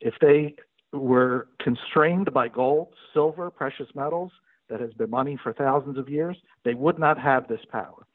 If 0.00 0.14
they 0.20 0.54
were 0.92 1.48
constrained 1.60 2.32
by 2.32 2.48
gold, 2.48 2.94
silver, 3.12 3.50
precious 3.50 3.88
metals 3.94 4.30
that 4.68 4.80
has 4.80 4.92
been 4.94 5.10
money 5.10 5.38
for 5.42 5.52
thousands 5.52 5.98
of 5.98 6.08
years, 6.08 6.36
they 6.64 6.74
would 6.74 6.98
not 6.98 7.18
have 7.18 7.48
this 7.48 7.60
power. 7.70 8.06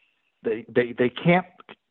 They, 0.44 0.66
they, 0.74 0.94
they 0.98 1.10
can't 1.10 1.46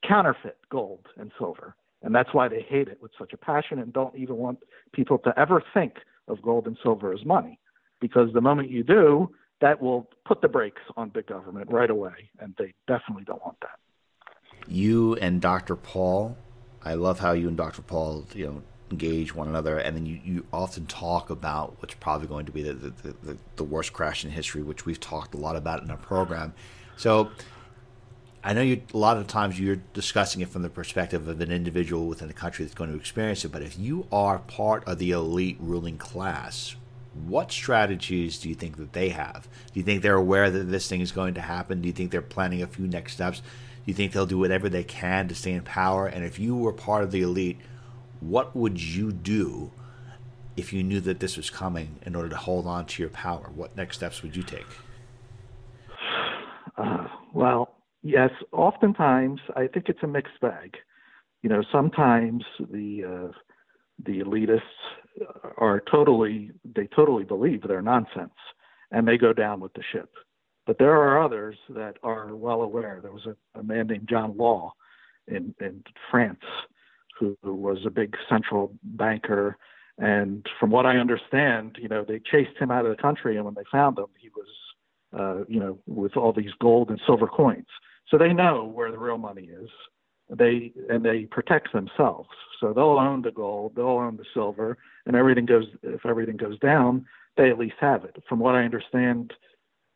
counterfeit 0.07 0.59
gold 0.71 1.07
and 1.19 1.31
silver. 1.39 1.75
And 2.03 2.15
that's 2.15 2.33
why 2.33 2.49
they 2.49 2.63
hate 2.63 2.89
it 2.89 2.99
with 3.03 3.11
such 3.19 3.33
a 3.33 3.37
passion 3.37 3.81
and 3.81 3.93
don't 3.93 4.15
even 4.17 4.37
want 4.37 4.59
people 4.93 5.19
to 5.19 5.39
ever 5.39 5.63
think 5.75 5.95
of 6.29 6.41
gold 6.43 6.67
and 6.67 6.79
silver 6.83 7.13
as 7.13 7.25
money. 7.25 7.59
Because 8.01 8.33
the 8.33 8.41
moment 8.41 8.71
you 8.71 8.85
do, 8.85 9.31
that 9.61 9.83
will 9.83 10.09
put 10.25 10.41
the 10.41 10.49
brakes 10.49 10.83
on 10.97 11.09
big 11.09 11.27
government 11.27 11.69
right 11.71 11.91
away. 11.91 12.31
And 12.39 12.55
they 12.59 12.73
definitely 12.87 13.25
don't 13.25 13.45
want 13.45 13.59
that. 13.63 13.79
You 14.69 15.15
and 15.17 15.41
Dr. 15.41 15.77
Paul, 15.77 16.37
I 16.83 16.95
love 16.95 17.19
how 17.19 17.33
you 17.33 17.49
and 17.49 17.57
Dr. 17.57 17.83
Paul, 17.83 18.27
you 18.35 18.47
know, 18.47 18.63
engage 18.91 19.35
one 19.35 19.49
another, 19.49 19.79
and 19.79 19.97
then 19.97 20.07
you, 20.07 20.21
you 20.25 20.47
often 20.53 20.87
talk 20.87 21.31
about 21.31 21.77
what's 21.81 21.95
probably 21.95 22.27
going 22.27 22.47
to 22.47 22.53
be 22.53 22.63
the, 22.63 22.73
the, 22.73 22.91
the, 23.23 23.39
the 23.57 23.65
worst 23.65 23.93
crash 23.93 24.25
in 24.25 24.31
history, 24.31 24.63
which 24.63 24.87
we've 24.87 25.01
talked 25.01 25.35
a 25.35 25.39
lot 25.39 25.57
about 25.57 25.83
in 25.83 25.91
our 25.91 25.97
program. 25.97 26.55
So 26.97 27.31
I 28.43 28.53
know 28.53 28.63
you 28.63 28.81
a 28.95 28.99
lot 28.99 29.17
of 29.17 29.27
times 29.27 29.59
you're 29.59 29.81
discussing 29.93 30.43
it 30.43 30.49
from 30.49 30.63
the 30.63 30.71
perspective 30.71 31.29
of 31.29 31.41
an 31.41 31.51
individual 31.51 32.07
within 32.07 32.29
the 32.29 32.35
country 32.35 32.65
that's 32.65 32.75
going 32.75 32.91
to 32.91 32.97
experience 32.97 33.45
it, 33.45 33.53
but 33.53 33.63
if 33.63 33.79
you 33.79 34.07
are 34.13 34.39
part 34.39 34.87
of 34.87 34.99
the 34.99 35.11
elite 35.11 35.57
ruling 35.61 35.99
class, 35.99 36.77
what 37.27 37.51
strategies 37.51 38.39
do 38.39 38.49
you 38.49 38.55
think 38.55 38.77
that 38.77 38.93
they 38.93 39.09
have? 39.11 39.49
Do 39.73 39.81
you 39.81 39.83
think 39.83 40.03
they're 40.03 40.15
aware 40.15 40.51
that 40.51 40.65
this 40.65 40.89
thing 40.89 41.01
is 41.01 41.13
going 41.13 41.35
to 41.35 41.41
happen? 41.41 41.81
Do 41.81 41.89
you 41.89 41.93
think 41.93 42.11
they're 42.11 42.23
planning 42.23 42.63
a 42.63 42.67
few 42.67 42.87
next 42.87 43.15
steps? 43.15 43.43
You 43.89 43.95
think 43.95 44.13
they'll 44.13 44.27
do 44.27 44.39
whatever 44.39 44.69
they 44.69 44.85
can 44.85 45.29
to 45.29 45.35
stay 45.35 45.53
in 45.53 45.63
power? 45.63 46.07
And 46.07 46.25
if 46.25 46.39
you 46.39 46.57
were 46.57 46.73
part 46.73 47.03
of 47.03 47.11
the 47.11 47.23
elite, 47.23 47.59
what 48.21 48.55
would 48.55 48.81
you 48.81 49.11
do 49.13 49.73
if 50.57 50.73
you 50.73 50.83
knew 50.83 51.01
that 51.01 51.21
this 51.21 51.37
was 51.37 51.51
coming 51.51 51.97
in 52.03 52.15
order 52.15 52.29
to 52.29 52.37
hold 52.37 52.67
on 52.67 52.87
to 52.87 53.03
your 53.03 53.11
power? 53.11 53.51
What 53.55 53.77
next 53.77 53.97
steps 53.97 54.23
would 54.23 54.37
you 54.37 54.43
take? 54.43 54.67
Uh, 56.77 57.09
well, 57.33 57.79
Yes, 58.03 58.31
oftentimes 58.53 59.41
I 59.57 59.67
think 59.67 59.89
it's 59.89 60.03
a 60.03 60.07
mixed 60.07 60.41
bag. 60.41 60.77
You 61.43 61.51
know, 61.51 61.63
sometimes 61.73 62.45
the 62.59 63.05
uh, 63.05 63.33
the 64.05 64.21
elitists 64.21 64.61
are 65.57 65.83
totally 65.91 66.53
they 66.65 66.89
totally 66.95 67.25
believe 67.25 67.63
they're 67.67 67.83
nonsense 67.83 68.35
and 68.93 69.07
they 69.07 69.19
go 69.19 69.33
down 69.33 69.61
with 69.61 69.73
the 69.75 69.83
ship. 69.93 70.11
But 70.69 70.77
there 70.79 70.93
are 70.93 71.25
others 71.25 71.57
that 71.71 71.97
are 72.03 72.37
well 72.37 72.61
aware. 72.61 73.01
There 73.03 73.11
was 73.11 73.27
a, 73.27 73.59
a 73.59 73.63
man 73.63 73.87
named 73.87 74.07
John 74.07 74.37
Law 74.37 74.75
in 75.27 75.55
in 75.61 75.83
France 76.11 76.45
who, 77.19 77.39
who 77.43 77.55
was 77.55 77.79
a 77.87 77.91
big 77.91 78.15
central 78.29 78.75
banker 78.85 79.57
and 79.97 80.47
from 80.61 80.71
what 80.71 80.87
I 80.87 80.99
understand, 80.99 81.77
you 81.81 81.89
know, 81.89 82.05
they 82.07 82.21
chased 82.21 82.57
him 82.57 82.71
out 82.71 82.85
of 82.85 82.95
the 82.95 83.03
country 83.03 83.37
and 83.37 83.47
when 83.47 83.55
they 83.55 83.65
found 83.73 83.99
him 83.99 84.07
he 84.19 84.29
was 84.29 84.47
uh, 85.19 85.45
you 85.49 85.59
know, 85.59 85.79
with 85.87 86.19
all 86.19 86.35
these 86.35 86.53
gold 86.61 86.91
and 86.91 87.01
silver 87.07 87.27
coins. 87.27 87.67
So 88.09 88.19
they 88.19 88.35
know 88.35 88.67
where 88.67 88.91
the 88.91 88.99
real 88.99 89.17
money 89.17 89.45
is. 89.45 89.71
They 90.29 90.73
and 90.91 91.03
they 91.03 91.25
protect 91.25 91.73
themselves. 91.73 92.29
So 92.61 92.75
they'll 92.75 92.99
own 92.99 93.23
the 93.23 93.31
gold, 93.31 93.73
they'll 93.75 93.87
own 93.87 94.19
the 94.19 94.27
silver, 94.35 94.77
and 95.07 95.17
everything 95.17 95.47
goes. 95.47 95.65
If 95.83 96.05
everything 96.05 96.37
goes 96.37 96.59
down, 96.59 97.07
they 97.39 97.49
at 97.49 97.59
least 97.59 97.77
have 97.81 98.05
it. 98.05 98.23
From 98.29 98.39
what 98.39 98.55
I 98.55 98.65
understand, 98.65 99.33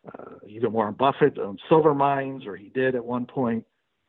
uh, 0.06 0.34
either 0.48 0.68
Warren 0.68 0.94
Buffett 0.94 1.38
owns 1.38 1.60
silver 1.68 1.94
mines, 1.94 2.46
or 2.46 2.56
he 2.56 2.68
did 2.70 2.94
at 2.94 3.04
one 3.04 3.26
point. 3.26 3.64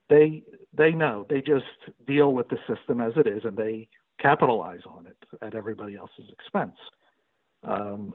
They 0.09 0.43
they 0.75 0.91
know. 0.91 1.25
They 1.29 1.41
just 1.41 1.65
deal 2.07 2.33
with 2.33 2.49
the 2.49 2.57
system 2.67 2.99
as 2.99 3.13
it 3.15 3.27
is, 3.27 3.43
and 3.45 3.55
they 3.55 3.87
capitalize 4.19 4.81
on 4.85 5.07
it 5.07 5.17
at 5.41 5.55
everybody 5.55 5.95
else's 5.95 6.29
expense. 6.31 6.77
Um, 7.63 8.13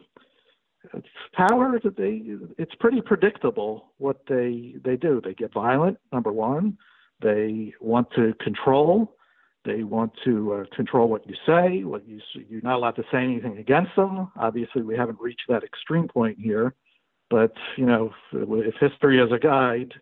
power 1.34 1.78
they 1.96 2.22
it's 2.56 2.74
pretty 2.78 3.00
predictable 3.00 3.92
what 3.98 4.20
they 4.28 4.74
they 4.84 4.96
do 4.96 5.20
they 5.22 5.34
get 5.34 5.52
violent 5.52 5.98
number 6.12 6.32
one 6.32 6.76
they 7.20 7.72
want 7.80 8.08
to 8.14 8.32
control 8.40 9.16
they 9.64 9.82
want 9.82 10.12
to 10.24 10.52
uh, 10.54 10.76
control 10.76 11.08
what 11.08 11.26
you 11.28 11.34
say 11.44 11.82
what 11.84 12.06
you 12.06 12.20
you're 12.48 12.62
not 12.62 12.76
allowed 12.76 12.92
to 12.92 13.02
say 13.10 13.18
anything 13.18 13.58
against 13.58 13.94
them 13.96 14.30
obviously 14.38 14.82
we 14.82 14.96
haven't 14.96 15.18
reached 15.20 15.42
that 15.48 15.64
extreme 15.64 16.06
point 16.06 16.38
here 16.38 16.74
but 17.30 17.52
you 17.76 17.86
know 17.86 18.12
if, 18.32 18.74
history 18.80 19.20
is 19.20 19.30
a 19.32 19.38
guide 19.38 19.94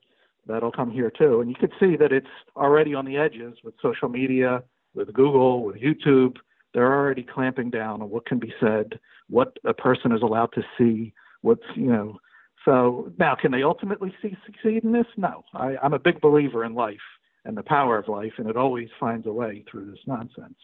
that'll 0.47 0.73
come 0.73 0.91
here 0.91 1.11
too 1.11 1.41
and 1.41 1.51
you 1.51 1.57
can 1.57 1.71
see 1.81 1.97
that 1.97 2.13
it's 2.13 2.27
already 2.57 2.95
on 2.95 3.05
the 3.05 3.17
edges 3.17 3.57
with 3.65 3.75
social 3.83 4.09
media 4.09 4.63
with 4.95 5.13
google 5.13 5.65
with 5.65 5.77
youtube 5.77 6.37
they're 6.77 6.93
already 6.93 7.23
clamping 7.23 7.71
down 7.71 8.03
on 8.03 8.11
what 8.11 8.27
can 8.27 8.39
be 8.39 8.53
said, 8.61 9.01
what 9.31 9.57
a 9.65 9.73
person 9.73 10.13
is 10.13 10.21
allowed 10.21 10.53
to 10.53 10.63
see, 10.77 11.15
what's, 11.41 11.65
you 11.75 11.87
know. 11.87 12.19
So 12.67 13.11
now, 13.19 13.35
can 13.35 13.51
they 13.51 13.63
ultimately 13.63 14.15
see, 14.21 14.37
succeed 14.45 14.85
in 14.85 14.93
this? 14.93 15.07
No. 15.17 15.43
I, 15.55 15.77
I'm 15.83 15.95
a 15.95 15.99
big 15.99 16.21
believer 16.21 16.67
in 16.67 16.75
life 16.75 17.01
and 17.47 17.57
the 17.57 17.63
power 17.63 17.97
of 17.97 18.09
life, 18.09 18.35
and 18.37 18.47
it 18.47 18.59
always 18.59 18.91
finds 19.01 19.27
a 19.27 19.33
way 19.33 19.65
through 19.71 19.91
this 19.91 20.01
nonsense. 20.07 20.59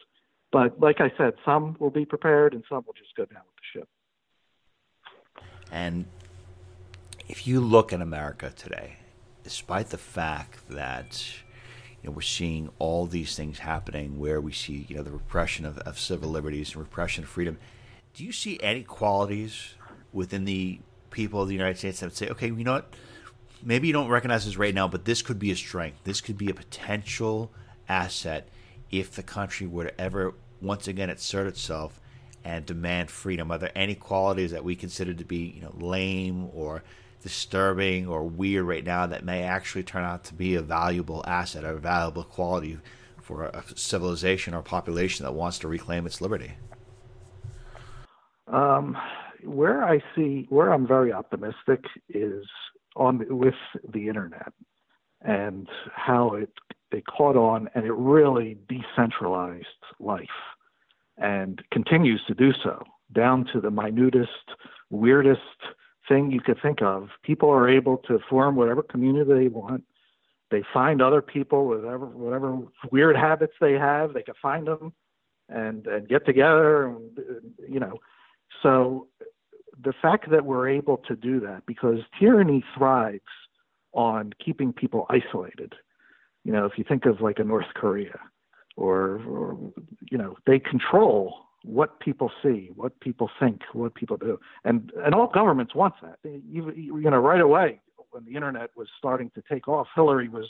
But 0.51 0.79
like 0.79 1.01
I 1.01 1.11
said, 1.17 1.33
some 1.43 1.77
will 1.79 1.89
be 1.89 2.05
prepared 2.05 2.53
and 2.53 2.63
some 2.69 2.83
will 2.85 2.93
just 2.93 3.15
go 3.17 3.25
down 3.25 3.41
with 3.47 3.55
the 3.55 3.79
ship. 3.79 3.89
And 5.71 6.05
if 7.27 7.47
you 7.47 7.59
look 7.59 7.93
at 7.93 8.01
America 8.01 8.51
today, 8.55 8.97
despite 9.43 9.89
the 9.89 9.97
fact 9.97 10.69
that 10.69 11.25
you 12.01 12.09
know, 12.09 12.15
we're 12.15 12.21
seeing 12.21 12.69
all 12.79 13.05
these 13.05 13.35
things 13.35 13.59
happening 13.59 14.19
where 14.19 14.41
we 14.41 14.51
see, 14.51 14.85
you 14.89 14.97
know, 14.97 15.03
the 15.03 15.11
repression 15.11 15.65
of, 15.65 15.77
of 15.79 15.97
civil 15.97 16.29
liberties 16.29 16.73
and 16.73 16.81
repression 16.81 17.23
of 17.23 17.29
freedom. 17.29 17.57
Do 18.13 18.23
you 18.23 18.31
see 18.31 18.59
any 18.61 18.83
qualities 18.83 19.75
within 20.11 20.45
the 20.45 20.79
people 21.11 21.41
of 21.41 21.47
the 21.47 21.53
United 21.53 21.77
States 21.77 21.99
that 21.99 22.07
would 22.07 22.17
say, 22.17 22.29
okay, 22.29 22.47
you 22.47 22.63
know 22.63 22.73
what? 22.73 22.93
Maybe 23.63 23.87
you 23.87 23.93
don't 23.93 24.09
recognize 24.09 24.45
this 24.45 24.57
right 24.57 24.75
now, 24.75 24.89
but 24.89 25.05
this 25.05 25.21
could 25.21 25.39
be 25.39 25.51
a 25.51 25.55
strength. 25.55 26.03
This 26.03 26.19
could 26.19 26.37
be 26.37 26.49
a 26.49 26.53
potential 26.53 27.51
asset 27.87 28.49
if 28.91 29.11
the 29.11 29.23
country 29.23 29.65
were 29.65 29.85
to 29.85 30.01
ever 30.01 30.33
once 30.61 30.87
again 30.87 31.09
assert 31.09 31.47
itself 31.47 31.99
and 32.43 32.65
demand 32.65 33.09
freedom. 33.09 33.51
Are 33.51 33.57
there 33.57 33.71
any 33.73 33.95
qualities 33.95 34.51
that 34.51 34.65
we 34.65 34.75
consider 34.75 35.13
to 35.13 35.23
be, 35.23 35.53
you 35.55 35.61
know, 35.61 35.73
lame 35.77 36.49
or 36.53 36.83
disturbing 37.23 38.07
or 38.07 38.23
weird 38.23 38.65
right 38.65 38.83
now 38.83 39.07
that 39.07 39.23
may 39.23 39.43
actually 39.43 39.83
turn 39.83 40.03
out 40.03 40.25
to 40.25 40.33
be 40.33 40.55
a 40.55 40.61
valuable 40.61 41.23
asset, 41.25 41.63
a 41.63 41.73
valuable 41.75 42.23
quality 42.23 42.77
for 43.21 43.45
a 43.45 43.63
civilization 43.75 44.53
or 44.53 44.61
population 44.61 45.25
that 45.25 45.31
wants 45.31 45.57
to 45.59 45.67
reclaim 45.67 46.05
its 46.05 46.19
liberty? 46.19 46.51
Um, 48.47 48.97
where 49.43 49.83
I 49.83 50.03
see, 50.15 50.45
where 50.49 50.71
I'm 50.71 50.85
very 50.85 51.13
optimistic 51.13 51.85
is 52.09 52.45
on 52.95 53.25
with 53.29 53.55
the 53.93 54.07
internet 54.07 54.53
and 55.21 55.67
how 55.95 56.33
it 56.33 56.51
it 56.91 57.05
caught 57.07 57.35
on 57.35 57.69
and 57.73 57.85
it 57.85 57.93
really 57.93 58.57
decentralized 58.69 59.65
life 59.99 60.27
and 61.17 61.63
continues 61.71 62.21
to 62.27 62.35
do 62.35 62.51
so 62.63 62.83
down 63.13 63.45
to 63.51 63.59
the 63.59 63.71
minutest, 63.71 64.27
weirdest 64.91 65.41
thing 66.07 66.31
you 66.31 66.41
could 66.41 66.61
think 66.61 66.81
of. 66.81 67.09
People 67.23 67.49
are 67.49 67.69
able 67.69 67.97
to 68.09 68.19
form 68.29 68.55
whatever 68.55 68.83
community 68.83 69.33
they 69.33 69.47
want. 69.47 69.83
They 70.51 70.63
find 70.73 71.01
other 71.01 71.21
people, 71.21 71.67
whatever 71.67 72.05
whatever 72.05 72.59
weird 72.91 73.15
habits 73.15 73.53
they 73.59 73.73
have, 73.73 74.13
they 74.13 74.21
can 74.21 74.35
find 74.41 74.67
them 74.67 74.93
and 75.49 75.87
and 75.87 76.07
get 76.07 76.25
together. 76.25 76.87
And, 76.87 77.17
you 77.67 77.79
know, 77.79 77.99
so 78.61 79.07
the 79.83 79.93
fact 80.01 80.29
that 80.29 80.45
we're 80.45 80.69
able 80.69 80.97
to 80.97 81.15
do 81.15 81.39
that 81.41 81.65
because 81.65 81.99
tyranny 82.19 82.63
thrives 82.77 83.21
on 83.93 84.33
keeping 84.43 84.73
people 84.73 85.05
isolated. 85.09 85.73
You 86.43 86.51
know, 86.51 86.65
if 86.65 86.77
you 86.77 86.83
think 86.83 87.05
of 87.05 87.21
like 87.21 87.39
a 87.39 87.43
North 87.43 87.67
Korea, 87.75 88.19
or, 88.75 89.21
or 89.27 89.57
you 90.11 90.17
know, 90.17 90.35
they 90.45 90.59
control 90.59 91.45
what 91.63 91.99
people 91.99 92.29
see, 92.43 92.69
what 92.75 92.99
people 92.99 93.29
think, 93.39 93.61
what 93.73 93.95
people 93.95 94.17
do, 94.17 94.39
and 94.63 94.91
and 95.03 95.15
all 95.15 95.27
governments 95.27 95.73
want 95.73 95.93
that. 96.01 96.17
You, 96.23 96.71
you 96.71 97.09
know, 97.09 97.17
right 97.17 97.41
away 97.41 97.79
when 98.11 98.25
the 98.25 98.35
internet 98.35 98.69
was 98.75 98.87
starting 98.97 99.31
to 99.35 99.43
take 99.49 99.67
off, 99.67 99.87
Hillary 99.95 100.29
was 100.29 100.49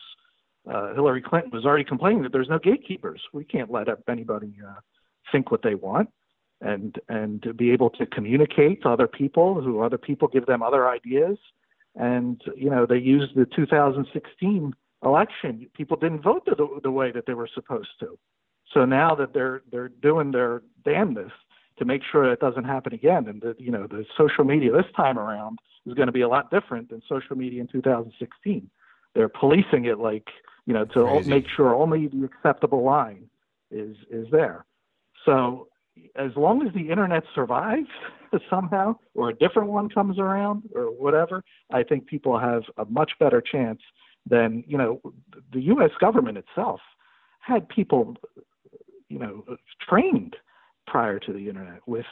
uh, 0.70 0.94
Hillary 0.94 1.22
Clinton 1.22 1.52
was 1.52 1.66
already 1.66 1.84
complaining 1.84 2.24
that 2.24 2.32
there's 2.32 2.50
no 2.50 2.60
gatekeepers. 2.60 3.22
We 3.34 3.44
can't 3.44 3.72
let 3.72 3.88
anybody 4.08 4.56
uh, 4.66 4.80
think 5.32 5.52
what 5.52 5.62
they 5.62 5.76
want, 5.76 6.10
and 6.62 6.98
and 7.10 7.42
to 7.44 7.54
be 7.54 7.72
able 7.72 7.90
to 7.92 8.06
communicate 8.06 8.82
to 8.84 8.90
other 8.90 9.08
people, 9.08 9.62
who 9.62 9.82
other 9.82 9.98
people 9.98 10.28
give 10.28 10.46
them 10.46 10.64
other 10.64 10.90
ideas, 10.90 11.38
and 11.96 12.42
you 12.56 12.70
know 12.70 12.86
they 12.86 12.98
used 12.98 13.36
the 13.36 13.46
2016 13.56 14.74
election. 15.04 15.68
People 15.76 15.98
didn't 15.98 16.22
vote 16.22 16.46
the, 16.46 16.80
the 16.82 16.92
way 16.92 17.12
that 17.12 17.26
they 17.28 17.34
were 17.34 17.50
supposed 17.54 17.90
to. 18.00 18.18
So 18.74 18.86
now 18.86 19.16
that 19.16 19.34
they're 19.34 19.62
they're 19.72 19.90
doing 19.90 20.32
their 20.32 20.64
damnedest 20.86 21.34
to 21.78 21.86
make 21.86 22.02
sure 22.10 22.32
it 22.32 22.40
doesn't 22.40 22.66
happen 22.66 22.94
again, 22.94 23.28
and 23.28 23.42
that 23.42 23.60
you 23.60 23.72
know 23.72 23.88
the 23.88 24.06
social 24.18 24.44
media 24.44 24.72
this 24.72 24.92
time 24.96 25.18
around 25.18 25.60
is 25.86 25.94
going 25.94 26.08
to 26.08 26.14
be 26.14 26.22
a 26.22 26.28
lot 26.28 26.50
different 26.52 26.90
than 26.90 27.02
social 27.08 27.36
media 27.36 27.62
in 27.62 27.68
2016. 27.68 28.70
They're 29.16 29.30
policing 29.30 29.86
it 29.86 30.00
like 30.00 30.28
you 30.66 30.74
know 30.74 30.86
to 30.86 31.06
Crazy. 31.06 31.30
make 31.30 31.46
sure 31.56 31.76
only 31.76 32.08
the 32.08 32.24
acceptable 32.26 32.84
line 32.84 33.30
is 33.72 33.96
is 34.10 34.28
there. 34.32 34.66
So 35.26 35.68
as 36.16 36.32
long 36.36 36.66
as 36.66 36.74
the 36.74 36.90
internet 36.90 37.24
survives 37.36 37.90
somehow, 38.50 38.96
or 39.14 39.30
a 39.30 39.34
different 39.34 39.70
one 39.70 39.90
comes 39.90 40.18
around, 40.18 40.64
or 40.74 40.86
whatever, 40.86 41.44
I 41.72 41.84
think 41.84 42.08
people 42.08 42.40
have 42.40 42.64
a 42.78 42.86
much 42.86 43.12
better 43.20 43.42
chance 43.42 43.82
than 44.28 44.64
you 44.68 44.78
know 44.78 45.02
the 45.52 45.62
U.S. 45.62 45.92
government 46.00 46.38
itself 46.38 46.80
had 47.40 47.68
people 47.68 48.16
you 49.10 49.20
know 49.20 49.44
trained 49.88 50.36
prior 50.88 51.20
to 51.20 51.34
the 51.34 51.50
internet 51.50 51.80
with 51.88 52.06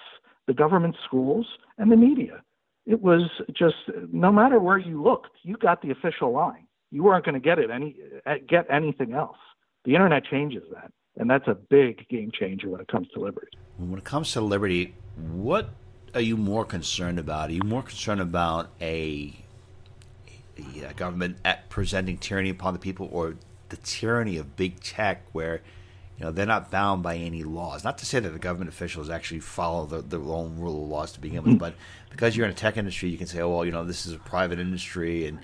the 0.48 0.54
government 0.54 0.96
schools 1.06 1.46
and 1.78 1.92
the 1.92 1.96
media. 1.96 2.42
It 2.86 3.02
was 3.02 3.30
just 3.56 3.76
no 4.12 4.32
matter 4.32 4.60
where 4.60 4.78
you 4.78 5.02
looked, 5.02 5.30
you 5.44 5.56
got 5.58 5.82
the 5.82 5.92
official 5.92 6.32
line. 6.32 6.68
You 6.90 7.04
weren't 7.04 7.24
going 7.24 7.36
to 7.36 7.42
get 7.42 7.60
it 7.60 7.70
any 7.70 7.96
eh, 8.26 8.38
get 8.48 8.66
anything 8.70 9.14
else. 9.14 9.38
The 9.86 9.96
internet 9.96 10.26
changes 10.26 10.64
that, 10.74 10.92
and 11.18 11.30
that's 11.30 11.48
a 11.48 11.56
big 11.56 12.08
game 12.10 12.32
changer 12.34 12.70
when 12.70 12.82
it 12.82 12.88
comes 12.88 13.08
to 13.14 13.20
liberty. 13.20 13.58
When 13.78 13.98
it 13.98 14.04
comes 14.04 14.32
to 14.34 14.42
liberty, 14.42 14.94
what 15.16 15.70
are 16.14 16.22
you 16.22 16.38
more 16.38 16.66
concerned 16.66 17.20
about? 17.20 17.50
Are 17.50 17.54
you 17.54 17.64
more 17.64 17.84
concerned 17.84 18.22
about 18.22 18.70
a, 18.82 19.34
a 20.58 20.94
government 20.96 21.38
presenting 21.70 22.18
tyranny 22.18 22.50
upon 22.50 22.74
the 22.74 22.80
people, 22.80 23.10
or 23.12 23.36
the 23.70 23.78
tyranny 23.78 24.38
of 24.38 24.56
big 24.56 24.82
tech, 24.82 25.24
where 25.32 25.62
you 26.22 26.28
know 26.28 26.32
they're 26.32 26.46
not 26.46 26.70
bound 26.70 27.02
by 27.02 27.16
any 27.16 27.42
laws? 27.42 27.84
Not 27.84 27.98
to 27.98 28.06
say 28.06 28.20
that 28.20 28.30
the 28.30 28.38
government 28.38 28.70
officials 28.70 29.10
actually 29.10 29.40
follow 29.40 29.88
the, 29.88 30.04
their 30.04 30.22
own 30.22 30.56
rule 30.60 30.84
of 30.84 30.90
laws 30.90 31.12
to 31.14 31.20
begin 31.20 31.42
with, 31.42 31.54
mm-hmm. 31.54 31.58
but 31.58 31.74
because 32.12 32.38
you're 32.38 32.46
in 32.46 32.52
a 32.52 32.56
tech 32.56 32.78
industry, 32.78 33.10
you 33.10 33.18
can 33.18 33.26
say, 33.26 33.42
"Oh 33.42 33.50
well, 33.50 33.66
you 33.66 33.72
know, 33.72 33.84
this 33.84 34.06
is 34.06 34.14
a 34.14 34.20
private 34.20 34.60
industry," 34.60 35.26
and 35.26 35.40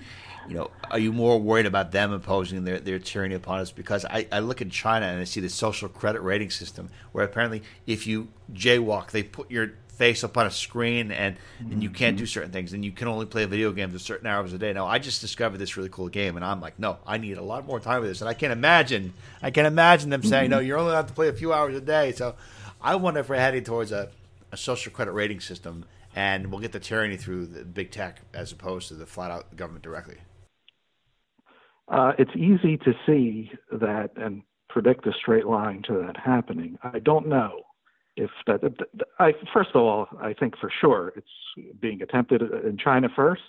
you 0.48 0.54
know, 0.54 0.70
are 0.88 1.00
you 1.00 1.12
more 1.12 1.40
worried 1.40 1.66
about 1.66 1.90
them 1.90 2.12
imposing 2.12 2.62
their, 2.62 2.78
their 2.78 3.00
tyranny 3.00 3.34
upon 3.34 3.58
us? 3.58 3.72
Because 3.72 4.04
I, 4.04 4.28
I 4.30 4.38
look 4.38 4.62
at 4.62 4.70
China 4.70 5.06
and 5.06 5.20
I 5.20 5.24
see 5.24 5.40
the 5.40 5.48
social 5.48 5.88
credit 5.88 6.22
rating 6.22 6.50
system 6.50 6.90
where 7.10 7.24
apparently 7.24 7.64
if 7.88 8.06
you 8.06 8.28
jaywalk, 8.52 9.10
they 9.10 9.24
put 9.24 9.50
your 9.50 9.72
face 9.98 10.22
up 10.22 10.36
on 10.36 10.46
a 10.46 10.50
screen 10.50 11.10
and, 11.10 11.36
and 11.58 11.82
you 11.82 11.90
can't 11.90 12.16
do 12.16 12.24
certain 12.24 12.52
things 12.52 12.72
and 12.72 12.84
you 12.84 12.92
can 12.92 13.08
only 13.08 13.26
play 13.26 13.44
video 13.46 13.72
games 13.72 13.94
a 13.94 13.98
certain 13.98 14.28
hours 14.28 14.52
a 14.52 14.58
day. 14.58 14.72
Now 14.72 14.86
I 14.86 15.00
just 15.00 15.20
discovered 15.20 15.58
this 15.58 15.76
really 15.76 15.88
cool 15.88 16.08
game 16.08 16.36
and 16.36 16.44
I'm 16.44 16.60
like, 16.60 16.78
no, 16.78 16.98
I 17.04 17.18
need 17.18 17.36
a 17.36 17.42
lot 17.42 17.66
more 17.66 17.80
time 17.80 18.00
with 18.00 18.10
this. 18.10 18.20
And 18.20 18.30
I 18.30 18.34
can't 18.34 18.52
imagine 18.52 19.12
I 19.42 19.50
can 19.50 19.66
imagine 19.66 20.08
them 20.10 20.22
saying, 20.22 20.50
no, 20.50 20.60
you're 20.60 20.78
only 20.78 20.92
allowed 20.92 21.08
to 21.08 21.14
play 21.14 21.28
a 21.28 21.32
few 21.32 21.52
hours 21.52 21.76
a 21.76 21.80
day. 21.80 22.12
So 22.12 22.36
I 22.80 22.94
wonder 22.94 23.20
if 23.20 23.28
we're 23.28 23.36
heading 23.36 23.64
towards 23.64 23.90
a, 23.90 24.08
a 24.52 24.56
social 24.56 24.92
credit 24.92 25.12
rating 25.12 25.40
system 25.40 25.84
and 26.14 26.52
we'll 26.52 26.60
get 26.60 26.70
the 26.72 26.80
tyranny 26.80 27.16
through 27.16 27.46
the 27.46 27.64
big 27.64 27.90
tech 27.90 28.20
as 28.32 28.52
opposed 28.52 28.88
to 28.88 28.94
the 28.94 29.04
flat 29.04 29.32
out 29.32 29.56
government 29.56 29.82
directly. 29.82 30.18
Uh, 31.88 32.12
it's 32.18 32.30
easy 32.36 32.76
to 32.76 32.92
see 33.04 33.50
that 33.72 34.10
and 34.16 34.42
predict 34.68 35.06
a 35.06 35.12
straight 35.12 35.46
line 35.46 35.82
to 35.88 35.94
that 36.06 36.16
happening. 36.16 36.78
I 36.84 37.00
don't 37.00 37.26
know 37.26 37.62
if 38.18 38.30
that. 38.46 38.60
I 39.18 39.32
first 39.52 39.70
of 39.74 39.82
all, 39.82 40.08
I 40.20 40.32
think 40.34 40.56
for 40.58 40.70
sure 40.80 41.12
it's 41.16 41.70
being 41.80 42.02
attempted 42.02 42.42
in 42.42 42.76
China 42.76 43.08
first, 43.14 43.42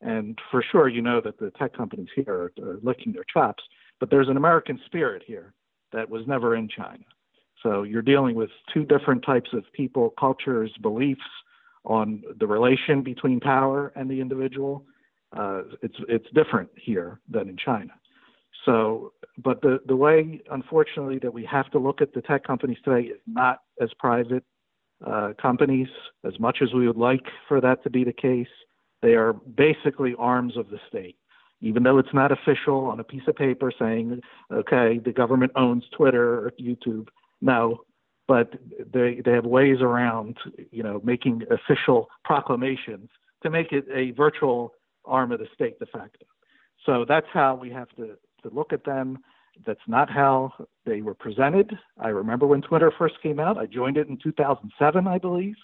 and 0.00 0.38
for 0.50 0.62
sure 0.62 0.88
you 0.88 1.02
know 1.02 1.20
that 1.20 1.38
the 1.38 1.50
tech 1.58 1.76
companies 1.76 2.08
here 2.14 2.52
are 2.60 2.78
licking 2.82 3.12
their 3.12 3.24
chops. 3.32 3.62
But 4.00 4.10
there's 4.10 4.28
an 4.28 4.36
American 4.36 4.80
spirit 4.86 5.22
here 5.26 5.54
that 5.92 6.08
was 6.08 6.26
never 6.26 6.56
in 6.56 6.68
China. 6.68 7.04
So 7.62 7.84
you're 7.84 8.02
dealing 8.02 8.34
with 8.34 8.50
two 8.72 8.84
different 8.84 9.24
types 9.24 9.50
of 9.52 9.64
people, 9.72 10.12
cultures, 10.18 10.72
beliefs 10.82 11.22
on 11.84 12.22
the 12.38 12.46
relation 12.46 13.02
between 13.02 13.40
power 13.40 13.92
and 13.94 14.10
the 14.10 14.20
individual 14.20 14.84
uh, 15.36 15.62
it's 15.82 15.96
it's 16.08 16.26
different 16.34 16.70
here 16.76 17.20
than 17.28 17.48
in 17.48 17.56
China. 17.56 17.92
So, 18.64 19.12
but 19.38 19.62
the 19.62 19.80
the 19.86 19.96
way, 19.96 20.40
unfortunately, 20.50 21.18
that 21.20 21.32
we 21.32 21.44
have 21.44 21.70
to 21.72 21.78
look 21.78 22.00
at 22.00 22.12
the 22.12 22.22
tech 22.22 22.44
companies 22.44 22.78
today 22.84 23.08
is 23.08 23.20
not 23.26 23.60
as 23.80 23.90
private 23.98 24.44
uh, 25.04 25.32
companies 25.40 25.88
as 26.24 26.38
much 26.38 26.58
as 26.62 26.72
we 26.72 26.86
would 26.86 26.96
like 26.96 27.24
for 27.48 27.60
that 27.60 27.82
to 27.82 27.90
be 27.90 28.04
the 28.04 28.12
case. 28.12 28.48
They 29.02 29.14
are 29.14 29.32
basically 29.32 30.14
arms 30.18 30.56
of 30.56 30.70
the 30.70 30.78
state, 30.88 31.16
even 31.60 31.82
though 31.82 31.98
it's 31.98 32.14
not 32.14 32.32
official 32.32 32.86
on 32.86 33.00
a 33.00 33.04
piece 33.04 33.26
of 33.26 33.34
paper 33.34 33.72
saying, 33.78 34.20
okay, 34.52 34.98
the 35.04 35.12
government 35.12 35.52
owns 35.56 35.84
Twitter 35.96 36.46
or 36.46 36.52
YouTube. 36.60 37.08
No, 37.40 37.80
but 38.28 38.54
they 38.92 39.20
they 39.24 39.32
have 39.32 39.44
ways 39.44 39.78
around, 39.80 40.38
you 40.70 40.82
know, 40.82 41.00
making 41.04 41.42
official 41.50 42.08
proclamations 42.24 43.10
to 43.42 43.50
make 43.50 43.72
it 43.72 43.86
a 43.92 44.12
virtual 44.12 44.72
arm 45.04 45.32
of 45.32 45.38
the 45.40 45.48
state 45.54 45.78
de 45.78 45.86
facto. 45.86 46.24
So 46.86 47.04
that's 47.06 47.26
how 47.32 47.54
we 47.54 47.70
have 47.70 47.88
to, 47.96 48.16
to 48.44 48.54
look 48.54 48.72
at 48.72 48.84
them. 48.84 49.18
That's 49.66 49.80
not 49.86 50.10
how 50.10 50.52
they 50.84 51.02
were 51.02 51.14
presented. 51.14 51.72
I 51.98 52.08
remember 52.08 52.46
when 52.46 52.62
Twitter 52.62 52.92
first 52.96 53.14
came 53.22 53.38
out. 53.38 53.58
I 53.58 53.66
joined 53.66 53.96
it 53.96 54.08
in 54.08 54.18
2007, 54.22 55.06
I 55.06 55.18
believe, 55.18 55.54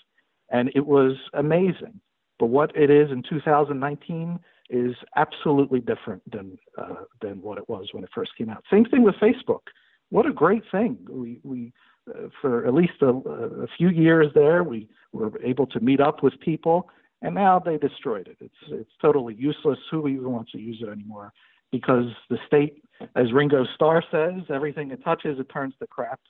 and 0.51 0.71
it 0.75 0.87
was 0.87 1.17
amazing. 1.35 2.01
But 2.39 2.47
what 2.47 2.75
it 2.77 2.91
is 2.91 3.11
in 3.11 3.23
2019 3.29 4.39
is 4.71 4.95
absolutely 5.17 5.81
different 5.81 6.23
than 6.31 6.57
uh, 6.79 7.05
than 7.21 7.43
what 7.43 7.59
it 7.59 7.69
was 7.69 7.89
when 7.93 8.05
it 8.05 8.11
first 8.15 8.31
came 8.39 8.49
out. 8.49 8.65
Same 8.71 8.85
thing 8.85 9.03
with 9.03 9.17
Facebook. 9.17 9.63
What 10.11 10.27
a 10.27 10.33
great 10.33 10.63
thing! 10.71 10.97
We 11.09 11.41
we 11.43 11.73
uh, 12.09 12.29
for 12.41 12.67
at 12.67 12.73
least 12.73 13.03
a, 13.03 13.09
a 13.09 13.67
few 13.77 13.89
years 13.89 14.29
there, 14.35 14.63
we 14.63 14.89
were 15.13 15.33
able 15.43 15.67
to 15.67 15.81
meet 15.81 16.01
up 16.01 16.23
with 16.23 16.39
people 16.39 16.89
and 17.23 17.35
now 17.35 17.59
they 17.59 17.77
destroyed 17.77 18.29
it. 18.29 18.37
It's 18.41 18.55
it's 18.71 18.91
totally 19.01 19.35
useless. 19.35 19.79
Who 19.91 20.09
even 20.09 20.31
wants 20.31 20.53
to 20.53 20.59
use 20.59 20.79
it 20.83 20.89
anymore? 20.89 21.33
Because 21.73 22.07
the 22.29 22.39
state, 22.47 22.83
as 23.17 23.33
Ringo 23.33 23.65
Starr 23.75 24.03
says, 24.11 24.43
everything 24.49 24.91
it 24.91 25.03
touches 25.05 25.39
it 25.39 25.49
turns 25.53 25.75
to 25.81 25.87
crap. 25.87 26.21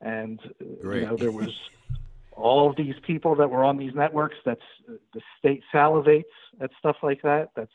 And 0.00 0.40
Great. 0.82 1.00
you 1.00 1.06
know 1.06 1.16
there 1.16 1.32
was 1.32 1.50
all 2.32 2.68
of 2.68 2.76
these 2.76 2.94
people 3.06 3.34
that 3.36 3.50
were 3.50 3.64
on 3.64 3.76
these 3.76 3.94
networks. 3.94 4.36
That's 4.44 4.60
the 4.86 5.20
state 5.38 5.62
salivates 5.74 6.24
at 6.60 6.70
stuff 6.78 6.96
like 7.02 7.22
that. 7.22 7.50
That's 7.56 7.70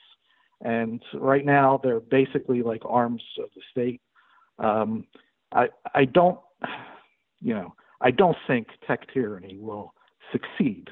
and 0.61 1.01
right 1.15 1.45
now 1.45 1.79
they're 1.83 1.99
basically 1.99 2.61
like 2.61 2.81
arms 2.85 3.23
of 3.39 3.49
the 3.55 3.61
state. 3.71 4.01
Um, 4.59 5.05
I 5.51 5.69
I 5.93 6.05
don't, 6.05 6.39
you 7.41 7.53
know, 7.55 7.73
I 7.99 8.11
don't 8.11 8.37
think 8.47 8.67
tech 8.87 9.11
tyranny 9.13 9.57
will 9.57 9.93
succeed 10.31 10.89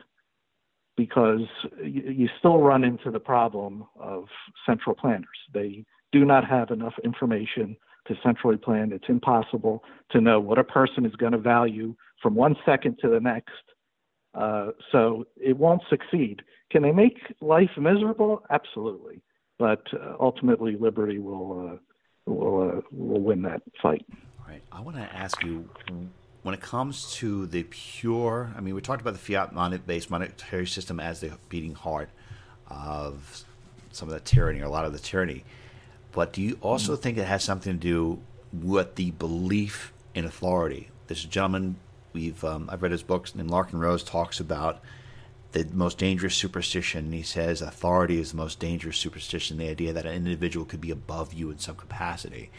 because 0.98 1.48
you, 1.82 2.02
you 2.12 2.30
still 2.40 2.60
run 2.60 2.84
into 2.84 3.12
the 3.12 3.20
problem 3.20 3.86
of 4.00 4.26
central 4.66 4.96
planners. 4.96 5.28
They 5.54 5.86
do 6.12 6.26
not 6.26 6.46
have 6.46 6.72
enough 6.72 6.94
information 7.04 7.76
to 8.08 8.16
centrally 8.24 8.58
plan. 8.58 8.92
It's 8.92 9.10
impossible 9.10 9.84
to 10.12 10.22
know 10.22 10.40
what 10.40 10.58
a 10.58 10.64
person 10.64 11.06
is 11.06 11.16
going 11.16 11.34
to 11.34 11.38
value 11.38 11.96
from 12.22 12.36
one 12.36 12.56
second 12.66 12.98
to 13.02 13.10
the 13.10 13.20
next. 13.20 13.52
Uh, 14.34 14.72
so 14.92 15.26
it 15.38 15.58
won't 15.58 15.82
succeed. 15.90 16.42
Can 16.72 16.84
they 16.84 16.92
make 16.92 17.18
life 17.42 17.72
miserable? 17.78 18.44
Absolutely. 18.50 19.22
But 19.58 19.84
uh, 19.94 20.16
ultimately, 20.20 20.78
liberty 20.80 21.20
will 21.20 21.74
uh, 21.74 22.32
will 22.32 22.78
uh, 22.78 22.82
will 22.92 23.22
win 23.22 23.42
that 23.44 23.62
fight. 23.82 24.06
All 24.40 24.46
right. 24.48 24.62
I 24.72 24.82
want 24.82 24.98
to 24.98 25.04
ask 25.04 25.44
you 25.44 25.68
when 26.44 26.54
it 26.54 26.62
comes 26.62 27.14
to 27.16 27.46
the 27.48 27.64
pure, 27.64 28.54
I 28.56 28.62
mean, 28.62 28.76
we 28.76 28.82
talked 28.82 29.02
about 29.02 29.14
the 29.14 29.20
fiat 29.20 29.54
money 29.54 29.78
based 29.78 30.10
monetary 30.10 30.68
system 30.68 31.00
as 31.00 31.20
the 31.20 31.38
beating 31.50 31.74
heart 31.74 32.10
of 32.68 33.44
some 33.92 34.08
of 34.08 34.14
the 34.14 34.20
tyranny 34.22 34.62
or 34.62 34.66
a 34.66 34.70
lot 34.70 34.86
of 34.86 34.94
the 34.94 35.00
tyranny. 35.00 35.44
But 36.12 36.34
do 36.34 36.42
you 36.42 36.58
also 36.62 36.96
mm 36.96 37.02
think 37.02 37.18
it 37.18 37.26
has 37.26 37.44
something 37.44 37.74
to 37.74 37.80
do 37.80 38.20
with 38.52 38.96
the 38.96 39.12
belief 39.12 39.94
in 40.16 40.26
authority? 40.26 40.90
This 41.08 41.24
gentleman, 41.24 41.78
we've 42.14 42.44
um, 42.44 42.70
I've 42.72 42.82
read 42.82 42.92
his 42.92 43.04
books, 43.04 43.34
and 43.34 43.50
Larken 43.50 43.80
Rose 43.80 44.04
talks 44.04 44.40
about 44.40 44.82
the 45.52 45.68
most 45.74 45.98
dangerous 45.98 46.36
superstition. 46.36 47.12
He 47.12 47.24
says 47.24 47.62
authority 47.62 48.20
is 48.20 48.32
the 48.32 48.38
most 48.38 48.60
dangerous 48.60 48.98
superstition. 48.98 49.58
The 49.58 49.70
idea 49.70 49.94
that 49.94 50.06
an 50.06 50.14
individual 50.14 50.66
could 50.66 50.82
be 50.82 50.92
above 50.92 51.34
you 51.34 51.50
in 51.52 51.60
some 51.60 51.76
capacity, 51.76 52.50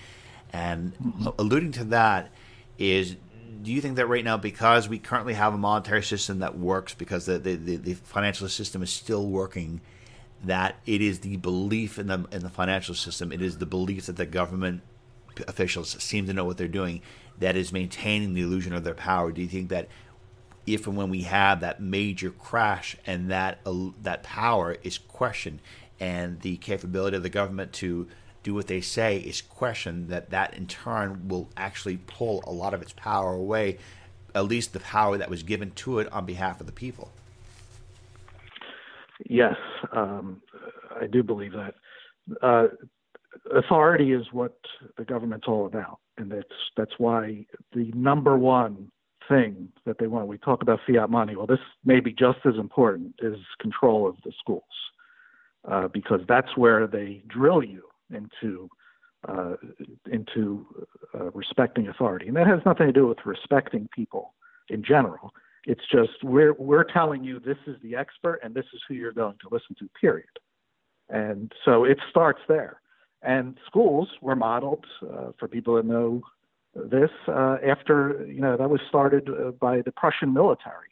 and 0.52 0.94
mm-hmm. 0.98 1.28
alluding 1.38 1.72
to 1.72 1.84
that 1.84 2.30
is 2.78 3.16
do 3.62 3.72
you 3.72 3.80
think 3.80 3.96
that 3.96 4.06
right 4.06 4.24
now, 4.24 4.36
because 4.36 4.88
we 4.88 4.98
currently 4.98 5.34
have 5.34 5.54
a 5.54 5.58
monetary 5.58 6.02
system 6.02 6.38
that 6.38 6.56
works, 6.56 6.94
because 6.94 7.26
the, 7.26 7.38
the, 7.38 7.56
the, 7.56 7.76
the 7.76 7.94
financial 7.94 8.48
system 8.48 8.82
is 8.82 8.90
still 8.90 9.26
working, 9.26 9.80
that 10.44 10.76
it 10.86 11.00
is 11.00 11.20
the 11.20 11.36
belief 11.36 11.98
in 11.98 12.06
the 12.06 12.26
in 12.32 12.42
the 12.42 12.50
financial 12.50 12.94
system, 12.94 13.32
it 13.32 13.42
is 13.42 13.58
the 13.58 13.66
belief 13.66 14.06
that 14.06 14.16
the 14.16 14.26
government 14.26 14.82
officials 15.46 15.90
seem 16.02 16.26
to 16.26 16.32
know 16.32 16.44
what 16.44 16.56
they're 16.56 16.68
doing, 16.68 17.02
that 17.38 17.56
is 17.56 17.72
maintaining 17.72 18.34
the 18.34 18.42
illusion 18.42 18.72
of 18.72 18.84
their 18.84 18.94
power. 18.94 19.32
Do 19.32 19.42
you 19.42 19.48
think 19.48 19.68
that 19.70 19.88
if 20.66 20.86
and 20.86 20.96
when 20.96 21.10
we 21.10 21.22
have 21.22 21.60
that 21.60 21.80
major 21.80 22.30
crash 22.30 22.96
and 23.06 23.30
that 23.30 23.60
uh, 23.66 23.90
that 24.02 24.22
power 24.22 24.76
is 24.82 24.98
questioned 24.98 25.60
and 25.98 26.40
the 26.40 26.56
capability 26.58 27.16
of 27.16 27.22
the 27.22 27.30
government 27.30 27.72
to 27.74 28.08
do 28.42 28.54
what 28.54 28.66
they 28.66 28.80
say 28.80 29.18
is 29.18 29.42
questioned, 29.42 30.08
that 30.08 30.30
that 30.30 30.54
in 30.54 30.66
turn 30.66 31.28
will 31.28 31.50
actually 31.56 31.98
pull 32.06 32.42
a 32.46 32.50
lot 32.50 32.72
of 32.72 32.80
its 32.80 32.94
power 32.94 33.34
away, 33.34 33.78
at 34.34 34.44
least 34.44 34.72
the 34.72 34.80
power 34.80 35.18
that 35.18 35.28
was 35.28 35.42
given 35.42 35.70
to 35.72 35.98
it 35.98 36.10
on 36.12 36.24
behalf 36.24 36.60
of 36.60 36.66
the 36.66 36.72
people. 36.72 37.10
Yes, 39.28 39.56
um, 39.92 40.40
I 41.00 41.06
do 41.06 41.22
believe 41.22 41.52
that. 41.52 41.74
Uh, 42.42 42.68
authority 43.54 44.12
is 44.12 44.26
what 44.32 44.56
the 44.96 45.04
government's 45.04 45.46
all 45.48 45.66
about, 45.66 45.98
and 46.18 46.30
that's 46.30 46.48
that's 46.76 46.92
why 46.98 47.46
the 47.74 47.90
number 47.94 48.36
one 48.36 48.90
thing 49.28 49.68
that 49.86 49.98
they 49.98 50.06
want. 50.06 50.26
We 50.26 50.38
talk 50.38 50.62
about 50.62 50.80
fiat 50.86 51.10
money. 51.10 51.36
Well, 51.36 51.46
this 51.46 51.58
may 51.84 52.00
be 52.00 52.12
just 52.12 52.38
as 52.44 52.54
important 52.56 53.14
is 53.20 53.36
control 53.60 54.08
of 54.08 54.16
the 54.24 54.32
schools, 54.38 54.62
uh, 55.70 55.88
because 55.88 56.20
that's 56.28 56.56
where 56.56 56.86
they 56.86 57.22
drill 57.28 57.62
you 57.62 57.84
into 58.12 58.68
uh, 59.28 59.54
into 60.10 60.66
uh, 61.14 61.30
respecting 61.32 61.88
authority, 61.88 62.28
and 62.28 62.36
that 62.36 62.46
has 62.46 62.60
nothing 62.64 62.86
to 62.86 62.92
do 62.92 63.06
with 63.06 63.18
respecting 63.24 63.88
people 63.94 64.34
in 64.68 64.82
general. 64.82 65.32
It's 65.66 65.82
just 65.92 66.22
we're 66.22 66.54
we're 66.54 66.84
telling 66.84 67.22
you 67.22 67.38
this 67.38 67.58
is 67.66 67.76
the 67.82 67.94
expert 67.96 68.40
and 68.42 68.54
this 68.54 68.64
is 68.72 68.80
who 68.88 68.94
you're 68.94 69.12
going 69.12 69.36
to 69.42 69.48
listen 69.50 69.76
to. 69.78 69.88
Period. 70.00 70.28
And 71.08 71.52
so 71.64 71.84
it 71.84 71.98
starts 72.08 72.40
there. 72.48 72.80
And 73.22 73.58
schools 73.66 74.08
were 74.22 74.36
modeled 74.36 74.86
uh, 75.02 75.32
for 75.38 75.48
people 75.48 75.74
that 75.74 75.84
know 75.84 76.22
this 76.74 77.10
uh, 77.28 77.56
after 77.66 78.24
you 78.26 78.40
know 78.40 78.56
that 78.56 78.70
was 78.70 78.80
started 78.88 79.28
uh, 79.28 79.50
by 79.50 79.82
the 79.82 79.92
Prussian 79.92 80.32
military. 80.32 80.88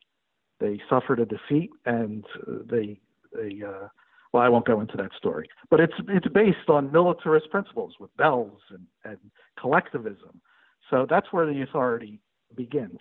They 0.61 0.81
suffered 0.88 1.20
a 1.20 1.24
defeat 1.24 1.70
and 1.87 2.24
they 2.46 3.00
they 3.35 3.62
uh, 3.64 3.88
well 4.33 4.42
I 4.42 4.48
won't 4.48 4.66
go 4.66 4.81
into 4.81 4.96
that 4.98 5.12
story, 5.16 5.48
but 5.70 5.81
it's 5.81 5.94
it's 6.09 6.28
based 6.28 6.68
on 6.68 6.92
militarist 6.92 7.50
principles 7.50 7.94
with 7.98 8.14
bells 8.18 8.61
and, 8.70 8.87
and 9.04 9.18
collectivism. 9.59 10.42
So 10.90 11.07
that's 11.09 11.28
where 11.33 11.46
the 11.46 11.62
authority 11.62 12.20
begins 12.54 12.98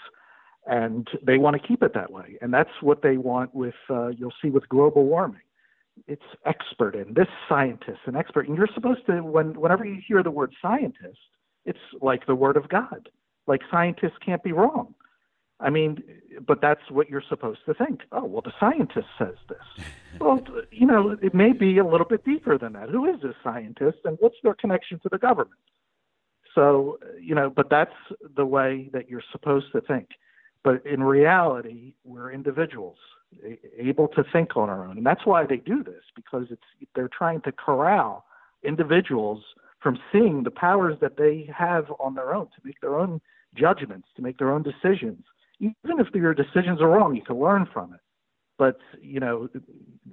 and 0.68 1.08
they 1.24 1.38
want 1.38 1.60
to 1.60 1.68
keep 1.68 1.82
it 1.82 1.94
that 1.94 2.12
way. 2.12 2.38
And 2.42 2.54
that's 2.54 2.70
what 2.82 3.02
they 3.02 3.18
want 3.18 3.56
with 3.56 3.76
uh, 3.90 4.10
you'll 4.10 4.34
see 4.42 4.50
with 4.50 4.68
global 4.70 5.06
warming. 5.06 5.42
It's 6.08 6.22
expert 6.46 6.96
in 6.96 7.14
this 7.14 7.28
scientist, 7.50 8.00
an 8.06 8.16
expert, 8.16 8.48
and 8.48 8.58
you're 8.58 8.70
supposed 8.74 9.06
to 9.08 9.22
when 9.22 9.60
whenever 9.60 9.86
you 9.86 10.00
hear 10.06 10.22
the 10.22 10.32
word 10.32 10.54
scientist, 10.62 11.20
it's 11.66 11.80
like 12.02 12.28
the 12.28 12.36
word 12.36 12.58
of 12.58 12.70
God. 12.70 13.10
Like 13.48 13.62
scientists 13.72 14.18
can't 14.24 14.44
be 14.44 14.52
wrong. 14.52 14.94
I 15.60 15.72
mean, 15.72 16.04
but 16.46 16.62
that's 16.62 16.92
what 16.92 17.10
you're 17.10 17.24
supposed 17.28 17.62
to 17.66 17.74
think. 17.74 18.02
Oh, 18.12 18.26
well, 18.26 18.44
the 18.44 18.54
scientist 18.60 19.08
says 19.18 19.36
this. 19.50 19.86
well, 20.20 20.40
you 20.72 20.86
know, 20.86 21.18
it 21.22 21.34
may 21.34 21.52
be 21.52 21.80
a 21.80 21.86
little 21.86 22.06
bit 22.06 22.24
deeper 22.24 22.60
than 22.60 22.74
that. 22.74 22.90
Who 22.90 23.06
is 23.06 23.22
this 23.24 23.34
scientist, 23.44 24.00
and 24.06 24.18
what's 24.20 24.36
their 24.44 24.54
connection 24.54 25.00
to 25.00 25.10
the 25.10 25.18
government? 25.18 25.60
So, 26.54 27.00
you 27.20 27.34
know, 27.34 27.50
but 27.50 27.70
that's 27.72 27.94
the 28.36 28.46
way 28.46 28.90
that 28.94 29.10
you're 29.10 29.24
supposed 29.32 29.72
to 29.72 29.82
think. 29.82 30.10
But 30.68 30.86
in 30.86 31.02
reality, 31.02 31.94
we're 32.04 32.30
individuals 32.30 32.98
able 33.80 34.10
to 34.10 34.24
think 34.34 34.58
on 34.58 34.70
our 34.70 34.86
own, 34.86 34.98
and 34.98 35.06
that's 35.06 35.26
why 35.26 35.46
they 35.46 35.56
do 35.56 35.82
this 35.82 36.04
because 36.14 36.48
it's 36.50 36.90
they're 36.94 37.08
trying 37.08 37.40
to 37.44 37.54
corral 37.54 38.26
individuals 38.66 39.42
from 39.80 39.98
seeing 40.12 40.44
the 40.44 40.52
powers 40.52 40.98
that 41.00 41.16
they 41.16 41.50
have 41.58 41.86
on 42.02 42.16
their 42.16 42.36
own 42.36 42.48
to 42.48 42.62
make 42.66 42.82
their 42.82 43.00
own 43.00 43.22
judgments, 43.56 44.10
to 44.18 44.22
make 44.22 44.40
their 44.40 44.52
own 44.52 44.62
decisions. 44.62 45.24
Even 45.62 46.02
if 46.02 46.14
your 46.14 46.34
decisions 46.34 46.82
are 46.82 46.90
wrong, 46.90 47.16
you 47.16 47.22
can 47.22 47.40
learn 47.40 47.66
from 47.72 47.94
it. 47.94 48.02
But 48.58 48.78
you 49.02 49.22
know, 49.22 49.48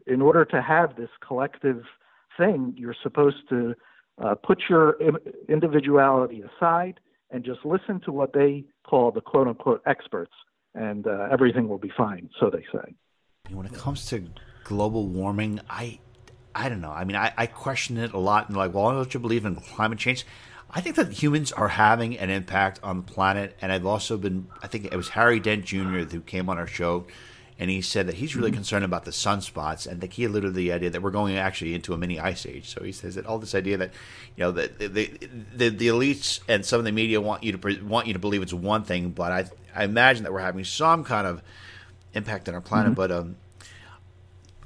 in 0.07 0.23
order 0.23 0.45
to 0.45 0.63
have 0.63 0.95
this 0.95 1.11
collective 1.27 1.83
thing, 2.39 2.75
you're 2.77 2.95
supposed 3.03 3.49
to 3.49 3.75
uh, 4.23 4.37
put 4.37 4.63
your 4.71 4.99
individuality 5.49 6.45
aside 6.49 7.01
and 7.35 7.45
just 7.45 7.65
listen 7.65 8.01
to 8.05 8.13
what 8.13 8.33
they 8.33 8.65
call 8.89 9.11
the 9.11 9.21
quote 9.21 9.49
unquote 9.49 9.83
experts, 9.87 10.33
and 10.75 11.07
uh, 11.07 11.27
everything 11.33 11.69
will 11.69 11.79
be 11.79 11.91
fine, 11.97 12.31
so 12.39 12.49
they 12.49 12.65
say. 12.73 12.95
When 13.51 13.67
it 13.67 13.75
comes 13.75 14.07
to 14.07 14.25
global 14.63 15.09
warming, 15.09 15.61
I 15.69 15.99
I 16.55 16.69
don't 16.69 16.81
know. 16.81 16.93
I 16.93 17.03
mean, 17.03 17.17
I, 17.17 17.33
I 17.37 17.47
question 17.47 17.99
it 17.99 18.13
a 18.13 18.19
lot 18.19 18.49
and 18.49 18.57
like, 18.57 18.73
well, 18.73 18.93
don't 18.93 19.13
you 19.13 19.19
believe 19.19 19.45
in 19.45 19.57
climate 19.57 19.99
change? 19.99 20.25
I 20.71 20.81
think 20.81 20.95
that 20.95 21.11
humans 21.13 21.51
are 21.51 21.69
having 21.69 22.17
an 22.17 22.31
impact 22.31 22.79
on 22.85 22.99
the 22.99 23.03
planet, 23.03 23.57
and 23.61 23.73
I've 23.73 23.85
also 23.85 24.17
been. 24.17 24.47
I 24.63 24.69
think 24.69 24.85
it 24.85 24.97
was 24.97 25.09
Harry 25.11 25.41
Dent 25.41 25.65
Jr. 25.65 26.05
who 26.05 26.21
came 26.21 26.49
on 26.49 26.57
our 26.57 26.69
show 26.69 27.07
and 27.59 27.71
he 27.71 27.81
said 27.81 28.09
that 28.09 28.17
he's 28.17 28.35
really 28.35 28.51
mm-hmm. 28.51 28.57
concerned 28.57 28.85
about 28.85 29.05
the 29.05 29.11
sunspots, 29.11 29.87
and 29.87 30.01
that 30.01 30.15
he 30.15 30.25
alluded 30.25 30.51
to 30.51 30.57
the 30.57 30.73
idea 30.73 30.91
that 30.91 31.03
we're 31.03 31.11
going 31.11 31.37
actually 31.37 31.75
into 31.75 31.95
a 31.95 31.99
mini 31.99 32.19
ice 32.19 32.47
age. 32.47 32.69
So 32.69 32.83
he 32.83 32.93
says 32.93 33.15
that 33.15 33.27
all 33.27 33.39
this 33.39 33.55
idea 33.55 33.77
that 33.77 33.93
you 34.37 34.45
know 34.45 34.51
the 34.51 34.71
the, 34.79 35.29
the, 35.55 35.69
the 35.69 35.89
elites 35.89 36.41
and 36.49 36.65
some 36.65 36.79
of 36.79 36.85
the 36.85 36.93
media 36.93 37.21
want 37.21 37.45
you 37.45 37.57
to 37.57 37.85
want 37.85 38.07
you 38.07 38.13
to 38.13 38.19
believe 38.19 38.43
it's 38.43 38.53
one 38.53 38.83
thing, 38.83 39.11
but 39.11 39.31
I 39.31 39.45
I 39.75 39.85
imagine 39.85 40.25
that 40.25 40.33
we're 40.33 40.41
having 40.41 40.65
some 40.65 41.05
kind 41.05 41.27
of 41.27 41.43
impact 42.13 42.49
on 42.49 42.55
our 42.55 42.61
planet. 42.61 42.93
Mm-hmm. 42.93 42.95
But 42.95 43.13
um, 43.13 43.37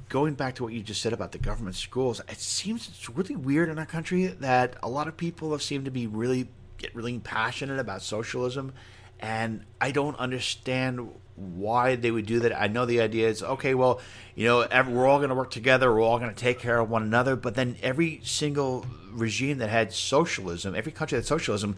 going 0.07 0.33
back 0.33 0.55
to 0.55 0.63
what 0.63 0.73
you 0.73 0.81
just 0.81 1.01
said 1.01 1.13
about 1.13 1.31
the 1.31 1.37
government 1.37 1.75
schools, 1.75 2.21
it 2.27 2.39
seems 2.39 2.87
it's 2.87 3.07
really 3.09 3.35
weird 3.35 3.69
in 3.69 3.77
our 3.77 3.85
country 3.85 4.25
that 4.27 4.75
a 4.81 4.89
lot 4.89 5.07
of 5.07 5.15
people 5.15 5.51
have 5.51 5.61
seemed 5.61 5.85
to 5.85 5.91
be 5.91 6.07
really 6.07 6.49
get 6.77 6.95
really 6.95 7.19
passionate 7.19 7.77
about 7.77 8.01
socialism, 8.01 8.73
and 9.19 9.63
I 9.79 9.91
don't 9.91 10.17
understand 10.17 11.11
why 11.39 11.95
they 11.95 12.11
would 12.11 12.25
do 12.25 12.39
that. 12.41 12.59
I 12.59 12.67
know 12.67 12.85
the 12.85 13.01
idea 13.01 13.27
is 13.27 13.41
okay. 13.41 13.73
Well, 13.73 14.01
you 14.35 14.45
know, 14.45 14.61
every, 14.61 14.93
we're 14.93 15.07
all 15.07 15.17
going 15.19 15.29
to 15.29 15.35
work 15.35 15.51
together. 15.51 15.91
We're 15.91 16.01
all 16.01 16.19
going 16.19 16.33
to 16.33 16.39
take 16.39 16.59
care 16.59 16.79
of 16.79 16.89
one 16.89 17.03
another. 17.03 17.35
But 17.35 17.55
then 17.55 17.77
every 17.81 18.21
single 18.23 18.85
regime 19.11 19.57
that 19.59 19.69
had 19.69 19.93
socialism, 19.93 20.75
every 20.75 20.91
country 20.91 21.15
that 21.15 21.21
had 21.21 21.27
socialism, 21.27 21.75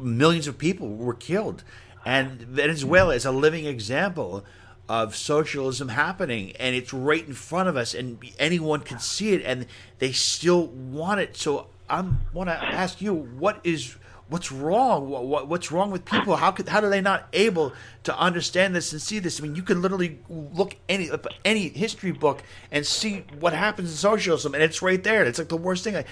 millions 0.00 0.46
of 0.46 0.58
people 0.58 0.88
were 0.88 1.14
killed, 1.14 1.64
and 2.04 2.40
Venezuela 2.40 3.14
is 3.14 3.24
a 3.24 3.32
living 3.32 3.66
example 3.66 4.44
of 4.88 5.14
socialism 5.14 5.88
happening 5.88 6.52
and 6.56 6.74
it's 6.74 6.94
right 6.94 7.26
in 7.26 7.34
front 7.34 7.68
of 7.68 7.76
us 7.76 7.94
and 7.94 8.18
anyone 8.38 8.80
can 8.80 8.98
see 8.98 9.34
it 9.34 9.42
and 9.44 9.66
they 9.98 10.10
still 10.10 10.66
want 10.68 11.20
it 11.20 11.36
so 11.36 11.66
i 11.90 12.02
want 12.32 12.48
to 12.48 12.54
ask 12.54 13.02
you 13.02 13.12
what 13.12 13.60
is 13.64 13.96
what's 14.28 14.52
wrong? 14.52 15.08
What, 15.08 15.48
what's 15.48 15.72
wrong 15.72 15.90
with 15.90 16.04
people? 16.04 16.36
How 16.36 16.50
could 16.50 16.68
how 16.68 16.80
are 16.80 16.88
they 16.88 17.00
not 17.00 17.28
able 17.32 17.72
to 18.04 18.18
understand 18.18 18.74
this 18.74 18.92
and 18.92 19.00
see 19.00 19.18
this? 19.18 19.40
I 19.40 19.42
mean, 19.42 19.54
you 19.54 19.62
can 19.62 19.82
literally 19.82 20.18
look 20.28 20.76
any 20.88 21.10
any 21.44 21.68
history 21.68 22.12
book 22.12 22.42
and 22.70 22.86
see 22.86 23.24
what 23.40 23.52
happens 23.52 23.90
in 23.90 23.96
socialism, 23.96 24.54
and 24.54 24.62
it's 24.62 24.82
right 24.82 25.02
there. 25.02 25.24
It's 25.24 25.38
like 25.38 25.48
the 25.48 25.56
worst 25.56 25.84
thing. 25.84 25.96
I, 25.96 26.04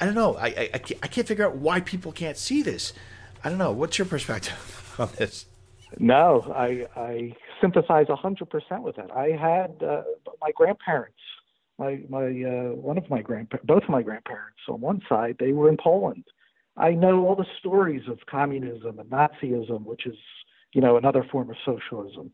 I 0.00 0.04
don't 0.04 0.14
know. 0.14 0.36
I, 0.36 0.46
I, 0.46 0.70
I 0.74 0.78
can't, 0.78 1.28
figure 1.28 1.46
out 1.46 1.56
why 1.56 1.80
people 1.80 2.10
can't 2.10 2.38
see 2.38 2.62
this. 2.62 2.94
I 3.44 3.50
don't 3.50 3.58
know. 3.58 3.70
What's 3.70 3.98
your 3.98 4.06
perspective 4.06 4.94
on 4.98 5.10
this? 5.16 5.46
No, 5.98 6.52
I 6.54 6.86
I 6.96 7.34
sympathize 7.60 8.06
hundred 8.08 8.50
percent 8.50 8.82
with 8.82 8.96
that. 8.96 9.10
I 9.14 9.30
had 9.30 9.82
uh, 9.82 10.02
my 10.40 10.50
grandparents, 10.54 11.18
my 11.78 12.00
my 12.08 12.26
uh, 12.26 12.74
one 12.74 12.98
of 12.98 13.08
my 13.10 13.22
grandparents, 13.22 13.66
both 13.66 13.82
of 13.84 13.88
my 13.88 14.02
grandparents 14.02 14.58
on 14.68 14.80
one 14.80 15.02
side, 15.08 15.36
they 15.38 15.52
were 15.52 15.68
in 15.68 15.76
Poland 15.76 16.24
I 16.76 16.92
know 16.92 17.26
all 17.26 17.36
the 17.36 17.46
stories 17.58 18.02
of 18.08 18.18
communism 18.26 18.98
and 18.98 19.10
Nazism, 19.10 19.84
which 19.84 20.06
is, 20.06 20.16
you 20.72 20.80
know, 20.80 20.96
another 20.96 21.24
form 21.30 21.50
of 21.50 21.56
socialism. 21.64 22.32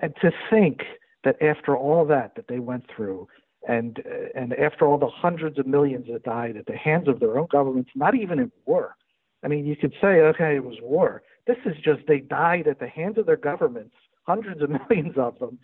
And 0.00 0.14
to 0.22 0.30
think 0.50 0.80
that 1.24 1.40
after 1.42 1.76
all 1.76 2.04
that 2.06 2.34
that 2.36 2.48
they 2.48 2.58
went 2.58 2.84
through, 2.94 3.28
and 3.68 4.02
and 4.34 4.54
after 4.54 4.86
all 4.86 4.98
the 4.98 5.08
hundreds 5.08 5.58
of 5.58 5.66
millions 5.66 6.06
that 6.10 6.22
died 6.22 6.56
at 6.56 6.66
the 6.66 6.76
hands 6.76 7.08
of 7.08 7.20
their 7.20 7.38
own 7.38 7.48
governments, 7.50 7.90
not 7.94 8.14
even 8.14 8.38
in 8.38 8.50
war. 8.64 8.96
I 9.42 9.48
mean, 9.48 9.66
you 9.66 9.76
could 9.76 9.94
say, 10.00 10.20
okay, 10.20 10.56
it 10.56 10.64
was 10.64 10.76
war. 10.82 11.22
This 11.46 11.56
is 11.64 11.74
just 11.82 12.06
they 12.06 12.20
died 12.20 12.66
at 12.68 12.78
the 12.78 12.88
hands 12.88 13.18
of 13.18 13.26
their 13.26 13.36
governments, 13.36 13.94
hundreds 14.26 14.62
of 14.62 14.70
millions 14.88 15.16
of 15.16 15.38
them, 15.38 15.58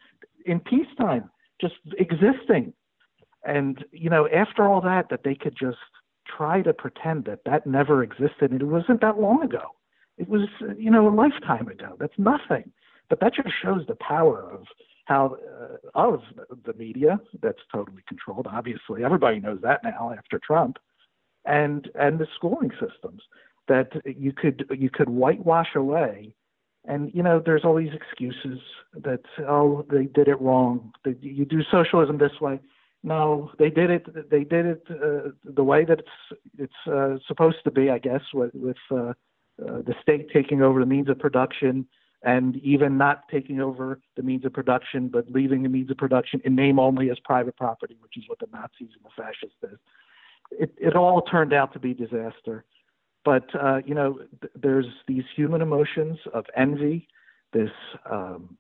in 0.45 0.61
peacetime, 0.61 1.31
just 1.61 1.75
existing. 1.99 2.73
And 3.45 3.85
you 3.93 4.11
know, 4.11 4.29
after 4.29 4.67
all 4.67 4.81
that, 4.83 5.09
that 5.11 5.23
they 5.25 5.35
could 5.35 5.57
just 5.59 5.79
try 6.27 6.63
to 6.63 6.73
pretend 6.73 7.25
that 7.27 7.41
that 7.47 7.67
never 7.67 8.03
existed 8.03 8.51
and 8.53 8.61
it 8.61 8.65
wasn't 8.65 9.01
that 9.01 9.19
long 9.21 9.43
ago. 9.43 9.73
It 10.19 10.29
was, 10.29 10.49
you 10.79 10.91
know, 10.91 11.09
a 11.09 11.15
lifetime 11.15 11.69
ago. 11.69 11.97
That's 11.99 12.19
nothing. 12.19 12.73
But 13.09 13.21
that 13.21 13.35
just 13.35 13.51
shows 13.63 13.87
the 13.87 13.97
power 13.97 14.51
of 14.51 14.65
how 15.05 15.37
uh, 15.95 16.01
of 16.01 16.23
the 16.65 16.73
media 16.75 17.21
that's 17.43 17.61
totally 17.73 18.03
controlled. 18.09 18.47
Obviously, 18.51 19.05
everybody 19.05 19.41
knows 19.41 19.61
that 19.63 19.85
now 19.85 20.13
after 20.17 20.39
Trump, 20.39 20.79
and 21.45 21.89
and 21.95 22.19
the 22.19 22.27
schooling 22.35 22.73
systems 22.73 23.23
that 23.69 23.93
you 24.05 24.33
could 24.33 24.67
you 24.77 24.91
could 24.91 25.09
whitewash 25.09 25.75
away 25.77 26.35
And 26.87 27.11
you 27.13 27.23
know, 27.23 27.43
there's 27.45 27.65
all 27.65 27.77
these 27.77 27.95
excuses 27.95 28.61
that 28.95 29.23
oh 29.49 29.85
they 29.91 30.05
did 30.05 30.29
it 30.29 30.41
wrong. 30.41 30.93
You 31.21 31.45
do 31.45 31.63
socialism 31.71 32.19
this 32.19 32.41
way. 32.41 32.61
No, 33.07 33.53
they 33.61 33.71
did 33.71 33.89
it. 33.89 34.31
They 34.31 34.43
did 34.43 34.67
it 34.67 34.83
uh, 34.91 35.31
the 35.45 35.63
way 35.63 35.85
that 35.85 36.01
it's 36.01 36.41
it's 36.59 36.93
uh, 36.93 37.19
supposed 37.29 37.59
to 37.63 37.71
be, 37.71 37.89
I 37.89 37.99
guess, 37.99 38.23
with, 38.35 38.51
with 38.53 38.77
uh, 38.91 38.97
uh, 38.97 39.13
the 39.59 39.95
state 40.03 40.29
taking 40.33 40.61
over 40.61 40.81
the 40.81 40.87
means 40.87 41.09
of 41.09 41.17
production 41.17 41.87
and 42.25 42.57
even 42.57 42.99
not 42.99 43.29
taking 43.31 43.61
over 43.61 44.01
the 44.17 44.25
means 44.25 44.45
of 44.45 44.53
production, 44.53 45.07
but 45.07 45.31
leaving 45.31 45.63
the 45.63 45.69
means 45.69 45.89
of 45.89 45.97
production 45.97 46.41
in 46.45 46.57
name 46.57 46.81
only 46.81 47.09
as 47.11 47.17
private 47.21 47.57
property, 47.57 47.97
which 48.01 48.17
is 48.17 48.25
what 48.27 48.41
the 48.41 48.49
Nazis 48.53 48.91
and 48.97 49.05
the 49.05 49.11
fascists 49.17 49.57
did. 49.61 49.79
It, 50.51 50.75
it 50.77 50.97
all 50.97 51.23
turned 51.23 51.53
out 51.53 51.73
to 51.75 51.79
be 51.79 51.95
disaster. 51.95 52.65
But 53.25 53.45
uh, 53.55 53.83
you 53.87 53.95
know, 53.95 54.19
th- 54.41 54.53
there's 54.61 54.87
these 55.07 55.25
human 55.37 55.63
emotions 55.63 56.19
of 56.35 56.45
envy. 56.57 57.07
This 57.53 57.71
um, 58.11 58.59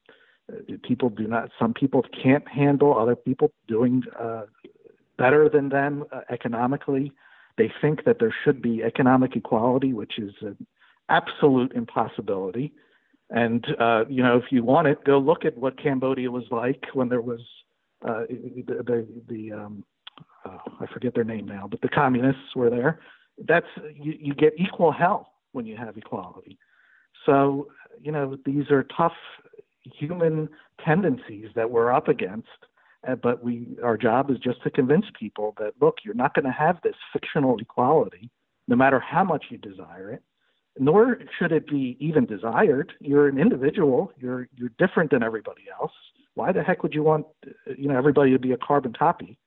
people 0.82 1.10
do 1.10 1.26
not. 1.26 1.50
Some 1.58 1.74
people 1.74 2.04
can't 2.22 2.46
handle 2.48 2.96
other 2.96 3.16
people 3.16 3.50
doing 3.66 4.02
uh, 4.18 4.42
better 5.18 5.48
than 5.48 5.68
them 5.68 6.04
uh, 6.12 6.20
economically. 6.30 7.12
They 7.58 7.72
think 7.80 8.04
that 8.04 8.18
there 8.20 8.34
should 8.44 8.60
be 8.60 8.82
economic 8.82 9.34
equality, 9.34 9.92
which 9.92 10.18
is 10.18 10.32
an 10.42 10.66
absolute 11.08 11.72
impossibility. 11.72 12.72
And 13.30 13.66
uh, 13.80 14.04
you 14.08 14.22
know, 14.22 14.36
if 14.36 14.44
you 14.50 14.62
want 14.62 14.88
it, 14.88 15.04
go 15.04 15.18
look 15.18 15.44
at 15.44 15.56
what 15.56 15.82
Cambodia 15.82 16.30
was 16.30 16.44
like 16.50 16.84
when 16.92 17.08
there 17.08 17.20
was 17.20 17.40
uh, 18.06 18.24
the 18.28 18.82
the, 18.84 19.06
the 19.28 19.52
um, 19.52 19.84
uh, 20.44 20.58
I 20.80 20.86
forget 20.92 21.14
their 21.14 21.24
name 21.24 21.46
now, 21.46 21.66
but 21.68 21.80
the 21.80 21.88
communists 21.88 22.54
were 22.54 22.70
there. 22.70 23.00
That's 23.48 23.66
you, 23.94 24.14
you 24.18 24.34
get 24.34 24.52
equal 24.58 24.92
hell 24.92 25.32
when 25.52 25.66
you 25.66 25.76
have 25.76 25.96
equality. 25.96 26.58
So 27.24 27.68
you 28.00 28.12
know, 28.12 28.36
these 28.44 28.70
are 28.70 28.84
tough 28.96 29.16
human 29.98 30.48
tendencies 30.84 31.48
that 31.54 31.70
we're 31.70 31.92
up 31.92 32.08
against. 32.08 32.48
Uh, 33.06 33.14
but 33.14 33.44
we, 33.44 33.76
our 33.84 33.96
job 33.96 34.30
is 34.30 34.38
just 34.38 34.62
to 34.62 34.70
convince 34.70 35.06
people 35.18 35.54
that 35.58 35.74
look, 35.80 35.98
you're 36.04 36.14
not 36.14 36.34
going 36.34 36.44
to 36.44 36.50
have 36.50 36.78
this 36.82 36.96
fictional 37.12 37.56
equality, 37.58 38.30
no 38.68 38.76
matter 38.76 38.98
how 38.98 39.22
much 39.22 39.46
you 39.50 39.58
desire 39.58 40.10
it 40.10 40.22
nor 40.78 41.18
should 41.38 41.52
it 41.52 41.66
be 41.68 41.96
even 42.00 42.26
desired. 42.26 42.92
You're 43.00 43.28
an 43.28 43.38
individual. 43.38 44.12
You're 44.18 44.48
you're 44.56 44.70
different 44.78 45.10
than 45.10 45.22
everybody 45.22 45.64
else. 45.80 45.92
Why 46.34 46.52
the 46.52 46.62
heck 46.62 46.82
would 46.82 46.94
you 46.94 47.02
want 47.02 47.26
you 47.76 47.88
know 47.88 47.96
everybody 47.96 48.32
to 48.32 48.38
be 48.38 48.52
a 48.52 48.58
carbon 48.58 48.92
copy? 48.92 49.38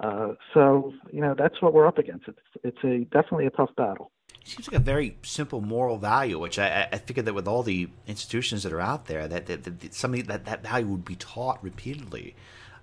Uh, 0.00 0.32
so 0.54 0.92
you 1.10 1.20
know 1.20 1.34
that's 1.36 1.60
what 1.60 1.72
we're 1.72 1.86
up 1.86 1.98
against. 1.98 2.28
It's 2.28 2.38
it's 2.62 2.84
a 2.84 3.04
definitely 3.12 3.46
a 3.46 3.50
tough 3.50 3.70
battle. 3.76 4.12
Seems 4.50 4.66
like 4.66 4.80
a 4.80 4.84
very 4.84 5.16
simple 5.22 5.60
moral 5.60 5.96
value, 5.96 6.38
which 6.38 6.58
I, 6.58 6.88
I 6.92 6.98
figure 6.98 7.22
that 7.22 7.34
with 7.34 7.46
all 7.46 7.62
the 7.62 7.88
institutions 8.06 8.64
that 8.64 8.72
are 8.72 8.80
out 8.80 9.06
there, 9.06 9.28
that, 9.28 9.46
that, 9.46 9.62
that 9.64 9.94
something 9.94 10.24
that 10.24 10.44
that 10.46 10.62
value 10.62 10.88
would 10.88 11.04
be 11.04 11.14
taught 11.16 11.62
repeatedly. 11.62 12.34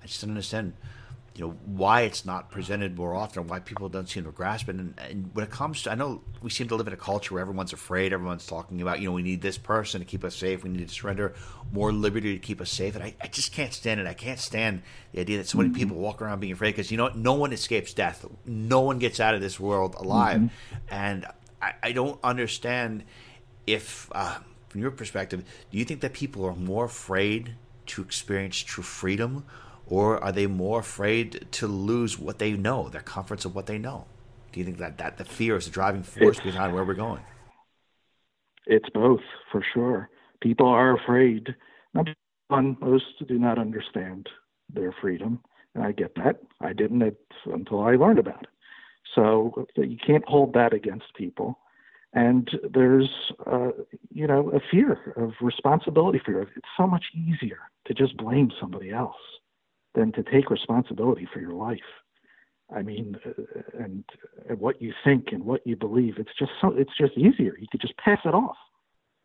I 0.01 0.06
just 0.06 0.21
don't 0.21 0.30
understand 0.30 0.73
you 1.38 1.45
know 1.45 1.58
why 1.65 2.01
it's 2.01 2.25
not 2.25 2.49
presented 2.49 2.97
more 2.97 3.13
often, 3.13 3.47
why 3.47 3.60
people 3.60 3.89
don't 3.89 4.10
seem 4.10 4.23
to 4.23 4.32
grasp 4.32 4.69
it. 4.69 4.75
And, 4.75 4.95
and, 4.97 5.30
when 5.34 5.45
it 5.45 5.51
comes 5.51 5.84
to, 5.84 5.91
I 5.91 5.95
know 5.95 6.21
we 6.41 6.49
seem 6.49 6.67
to 6.69 6.75
live 6.75 6.88
in 6.88 6.93
a 6.93 6.97
culture 6.97 7.36
where 7.36 7.41
everyone's 7.41 7.73
afraid, 7.73 8.12
everyone's 8.12 8.47
talking 8.47 8.82
about, 8.82 8.99
you 8.99 9.10
know, 9.10 9.13
we 9.13 9.21
need 9.21 9.41
this 9.41 9.58
person 9.58 9.99
to 9.99 10.06
keep 10.06 10.23
us 10.23 10.36
safe, 10.36 10.63
we 10.63 10.69
need 10.71 10.88
to 10.88 10.93
surrender 10.93 11.36
more 11.71 11.91
liberty 11.93 12.34
to 12.34 12.39
keep 12.39 12.60
us 12.60 12.71
safe, 12.71 12.95
and 12.95 13.03
I, 13.03 13.13
I 13.21 13.27
just 13.27 13.53
can't 13.53 13.73
stand 13.73 13.99
it. 13.99 14.08
I 14.08 14.15
can't 14.15 14.39
stand 14.39 14.82
the 15.12 15.19
idea 15.19 15.38
that 15.38 15.47
so 15.47 15.60
many 15.60 15.69
mm-hmm. 15.69 15.77
people 15.77 15.97
walk 15.97 16.21
around 16.21 16.39
being 16.39 16.53
afraid 16.53 16.71
because 16.71 16.91
you 16.91 16.97
know 16.97 17.12
no 17.13 17.34
one 17.34 17.53
escapes 17.53 17.93
death, 17.93 18.25
no 18.45 18.82
one 18.82 18.97
gets 18.97 19.19
out 19.19 19.36
of 19.36 19.41
this 19.41 19.60
world 19.60 19.95
alive, 19.95 20.41
mm-hmm. 20.41 20.75
and 20.89 21.27
I, 21.61 21.73
I, 21.83 21.91
don't 21.91 22.19
understand 22.23 23.03
if. 23.65 24.09
Uh, 24.13 24.39
from 24.69 24.81
your 24.81 24.91
perspective, 24.91 25.43
do 25.71 25.77
you 25.77 25.85
think 25.85 26.01
that 26.01 26.13
people 26.13 26.45
are 26.45 26.53
more 26.53 26.85
afraid 26.85 27.55
to 27.87 28.01
experience 28.01 28.57
true 28.57 28.83
freedom 28.83 29.45
or 29.85 30.21
are 30.23 30.31
they 30.31 30.47
more 30.47 30.81
afraid 30.81 31.47
to 31.51 31.67
lose 31.67 32.19
what 32.19 32.39
they 32.39 32.51
know, 32.51 32.89
their 32.89 33.01
comforts 33.01 33.45
of 33.45 33.55
what 33.55 33.65
they 33.65 33.77
know? 33.77 34.05
Do 34.51 34.59
you 34.59 34.65
think 34.65 34.77
that, 34.77 34.97
that 34.97 35.17
the 35.17 35.25
fear 35.25 35.55
is 35.55 35.65
the 35.65 35.71
driving 35.71 36.03
force 36.03 36.37
it's, 36.37 36.45
behind 36.45 36.73
where 36.73 36.83
we're 36.83 36.93
going? 36.93 37.21
It's 38.65 38.89
both, 38.93 39.21
for 39.51 39.63
sure. 39.73 40.09
People 40.41 40.67
are 40.67 40.97
afraid. 40.97 41.55
Number 41.93 42.13
one, 42.49 42.77
most 42.81 43.05
do 43.27 43.39
not 43.39 43.57
understand 43.57 44.27
their 44.73 44.93
freedom, 45.01 45.39
and 45.73 45.83
I 45.83 45.93
get 45.93 46.15
that. 46.15 46.41
I 46.61 46.73
didn't 46.73 47.17
until 47.45 47.81
I 47.81 47.95
learned 47.95 48.19
about 48.19 48.43
it. 48.43 48.49
So 49.17 49.65
you 49.75 49.97
can't 49.97 50.23
hold 50.25 50.53
that 50.53 50.73
against 50.73 51.15
people. 51.15 51.58
And 52.13 52.49
there's, 52.71 53.10
uh, 53.47 53.71
you 54.13 54.27
know, 54.27 54.51
a 54.51 54.60
fear 54.71 55.13
of 55.17 55.32
responsibility 55.41 56.21
fear. 56.23 56.43
It's 56.43 56.67
so 56.77 56.86
much 56.86 57.06
easier 57.13 57.58
to 57.88 57.93
just 57.95 58.15
blame 58.15 58.51
somebody 58.62 58.91
else 58.91 59.15
than 59.95 60.12
to 60.13 60.23
take 60.23 60.51
responsibility 60.51 61.27
for 61.34 61.39
your 61.39 61.53
life. 61.53 61.80
I 62.73 62.84
mean, 62.84 63.17
uh, 63.25 63.41
and, 63.84 64.03
and 64.47 64.60
what 64.60 64.82
you 64.82 64.93
think 65.03 65.30
and 65.32 65.43
what 65.43 65.65
you 65.65 65.75
believe, 65.75 66.15
it's 66.17 66.38
just 66.38 66.51
so, 66.62 66.73
it's 66.77 66.95
just 66.97 67.17
easier. 67.17 67.58
You 67.60 67.67
could 67.71 67.82
just 67.82 67.97
pass 67.97 68.19
it 68.23 68.36
off. 68.36 68.58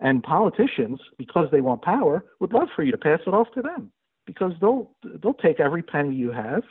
And 0.00 0.22
politicians, 0.22 1.00
because 1.18 1.48
they 1.52 1.60
want 1.60 1.82
power, 1.82 2.24
would 2.40 2.52
love 2.52 2.68
for 2.74 2.82
you 2.82 2.92
to 2.92 2.98
pass 2.98 3.20
it 3.26 3.34
off 3.34 3.48
to 3.54 3.62
them 3.62 3.92
because 4.26 4.52
they'll 4.60 4.90
they'll 5.22 5.34
take 5.34 5.60
every 5.60 5.82
penny 5.82 6.14
you 6.14 6.32
have. 6.32 6.62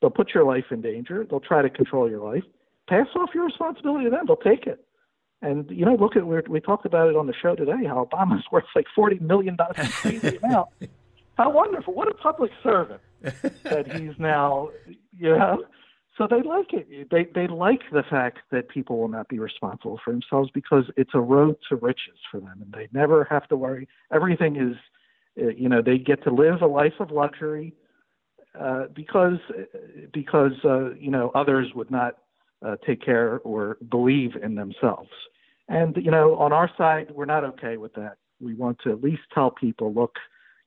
They'll 0.00 0.10
put 0.10 0.34
your 0.34 0.44
life 0.44 0.64
in 0.70 0.80
danger. 0.80 1.26
They'll 1.28 1.40
try 1.40 1.62
to 1.62 1.70
control 1.70 2.08
your 2.08 2.20
life. 2.20 2.44
Pass 2.90 3.06
off 3.14 3.30
your 3.32 3.46
responsibility 3.46 4.04
to 4.06 4.10
them. 4.10 4.24
They'll 4.26 4.36
take 4.36 4.66
it. 4.66 4.84
And 5.42 5.70
you 5.70 5.84
know, 5.84 5.94
look 5.94 6.16
at 6.16 6.26
we 6.26 6.40
we 6.48 6.60
talked 6.60 6.84
about 6.84 7.08
it 7.08 7.14
on 7.16 7.28
the 7.28 7.32
show 7.32 7.54
today. 7.54 7.84
How 7.86 8.04
Obama's 8.04 8.44
worth 8.52 8.64
like 8.74 8.86
forty 8.94 9.20
million 9.20 9.56
dollars. 9.56 9.76
How 11.36 11.50
wonderful! 11.50 11.94
What 11.94 12.08
a 12.08 12.14
public 12.14 12.50
servant 12.62 13.00
that 13.22 13.90
he's 13.94 14.18
now, 14.18 14.70
you 15.16 15.38
know. 15.38 15.64
So 16.18 16.26
they 16.28 16.42
like 16.42 16.74
it. 16.74 17.10
They 17.10 17.28
they 17.32 17.46
like 17.46 17.82
the 17.92 18.02
fact 18.02 18.38
that 18.50 18.68
people 18.68 18.98
will 18.98 19.08
not 19.08 19.28
be 19.28 19.38
responsible 19.38 20.00
for 20.04 20.12
themselves 20.12 20.50
because 20.52 20.84
it's 20.96 21.12
a 21.14 21.20
road 21.20 21.56
to 21.68 21.76
riches 21.76 22.18
for 22.30 22.40
them, 22.40 22.60
and 22.60 22.72
they 22.72 22.88
never 22.92 23.24
have 23.30 23.46
to 23.48 23.56
worry. 23.56 23.88
Everything 24.12 24.56
is, 24.56 24.76
uh, 25.40 25.48
you 25.48 25.68
know, 25.68 25.80
they 25.80 25.96
get 25.96 26.22
to 26.24 26.30
live 26.34 26.60
a 26.60 26.66
life 26.66 26.94
of 26.98 27.12
luxury 27.12 27.72
uh, 28.60 28.86
because 28.94 29.38
because 30.12 30.52
uh, 30.64 30.92
you 30.94 31.10
know 31.10 31.30
others 31.34 31.68
would 31.74 31.90
not 31.90 32.16
uh, 32.64 32.76
take 32.86 33.02
care 33.02 33.38
or 33.44 33.78
believe 33.90 34.32
in 34.42 34.54
themselves. 34.54 35.10
And 35.68 35.96
you 35.96 36.10
know, 36.10 36.36
on 36.36 36.52
our 36.52 36.70
side, 36.76 37.10
we're 37.12 37.24
not 37.24 37.44
okay 37.44 37.76
with 37.76 37.94
that. 37.94 38.16
We 38.40 38.54
want 38.54 38.78
to 38.84 38.90
at 38.90 39.02
least 39.02 39.22
tell 39.32 39.50
people, 39.50 39.92
look, 39.92 40.16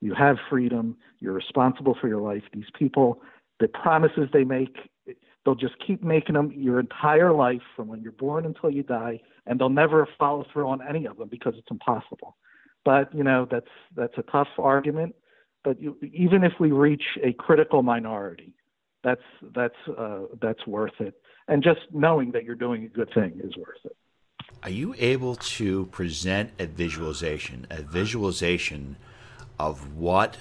you 0.01 0.13
have 0.13 0.37
freedom. 0.49 0.97
You're 1.19 1.33
responsible 1.33 1.97
for 1.99 2.07
your 2.07 2.21
life. 2.21 2.43
These 2.53 2.69
people, 2.77 3.21
the 3.59 3.67
promises 3.67 4.29
they 4.31 4.43
make, 4.43 4.75
they'll 5.45 5.55
just 5.55 5.75
keep 5.85 6.03
making 6.03 6.35
them 6.35 6.51
your 6.55 6.79
entire 6.79 7.31
life 7.31 7.61
from 7.75 7.87
when 7.87 8.01
you're 8.01 8.11
born 8.11 8.45
until 8.45 8.69
you 8.69 8.83
die, 8.83 9.21
and 9.45 9.59
they'll 9.59 9.69
never 9.69 10.07
follow 10.17 10.45
through 10.51 10.67
on 10.67 10.79
any 10.87 11.05
of 11.05 11.17
them 11.17 11.29
because 11.29 11.53
it's 11.57 11.71
impossible. 11.71 12.37
But 12.85 13.13
you 13.15 13.23
know 13.23 13.47
that's 13.49 13.67
that's 13.95 14.17
a 14.17 14.23
tough 14.23 14.49
argument. 14.57 15.15
But 15.63 15.81
you, 15.81 15.97
even 16.13 16.43
if 16.43 16.53
we 16.59 16.71
reach 16.71 17.03
a 17.23 17.33
critical 17.33 17.81
minority, 17.83 18.53
that's 19.03 19.21
that's 19.55 19.75
uh, 19.97 20.21
that's 20.41 20.65
worth 20.67 20.99
it. 20.99 21.15
And 21.47 21.61
just 21.61 21.81
knowing 21.91 22.31
that 22.31 22.45
you're 22.45 22.55
doing 22.55 22.85
a 22.85 22.87
good 22.87 23.09
thing 23.13 23.39
is 23.43 23.55
worth 23.57 23.83
it. 23.85 23.95
Are 24.63 24.69
you 24.69 24.95
able 24.97 25.35
to 25.35 25.87
present 25.87 26.51
a 26.57 26.65
visualization, 26.65 27.67
a 27.69 27.81
visualization? 27.81 28.95
of 29.59 29.95
what 29.95 30.37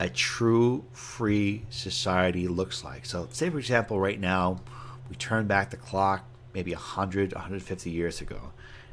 a 0.00 0.08
true 0.08 0.84
free 0.92 1.64
society 1.70 2.48
looks 2.48 2.84
like. 2.84 3.04
So, 3.06 3.28
say 3.32 3.50
for 3.50 3.58
example, 3.58 3.98
right 3.98 4.18
now 4.18 4.60
we 5.08 5.16
turn 5.16 5.46
back 5.46 5.70
the 5.70 5.76
clock 5.76 6.24
maybe 6.54 6.72
100, 6.72 7.34
150 7.34 7.90
years 7.90 8.20
ago, 8.20 8.52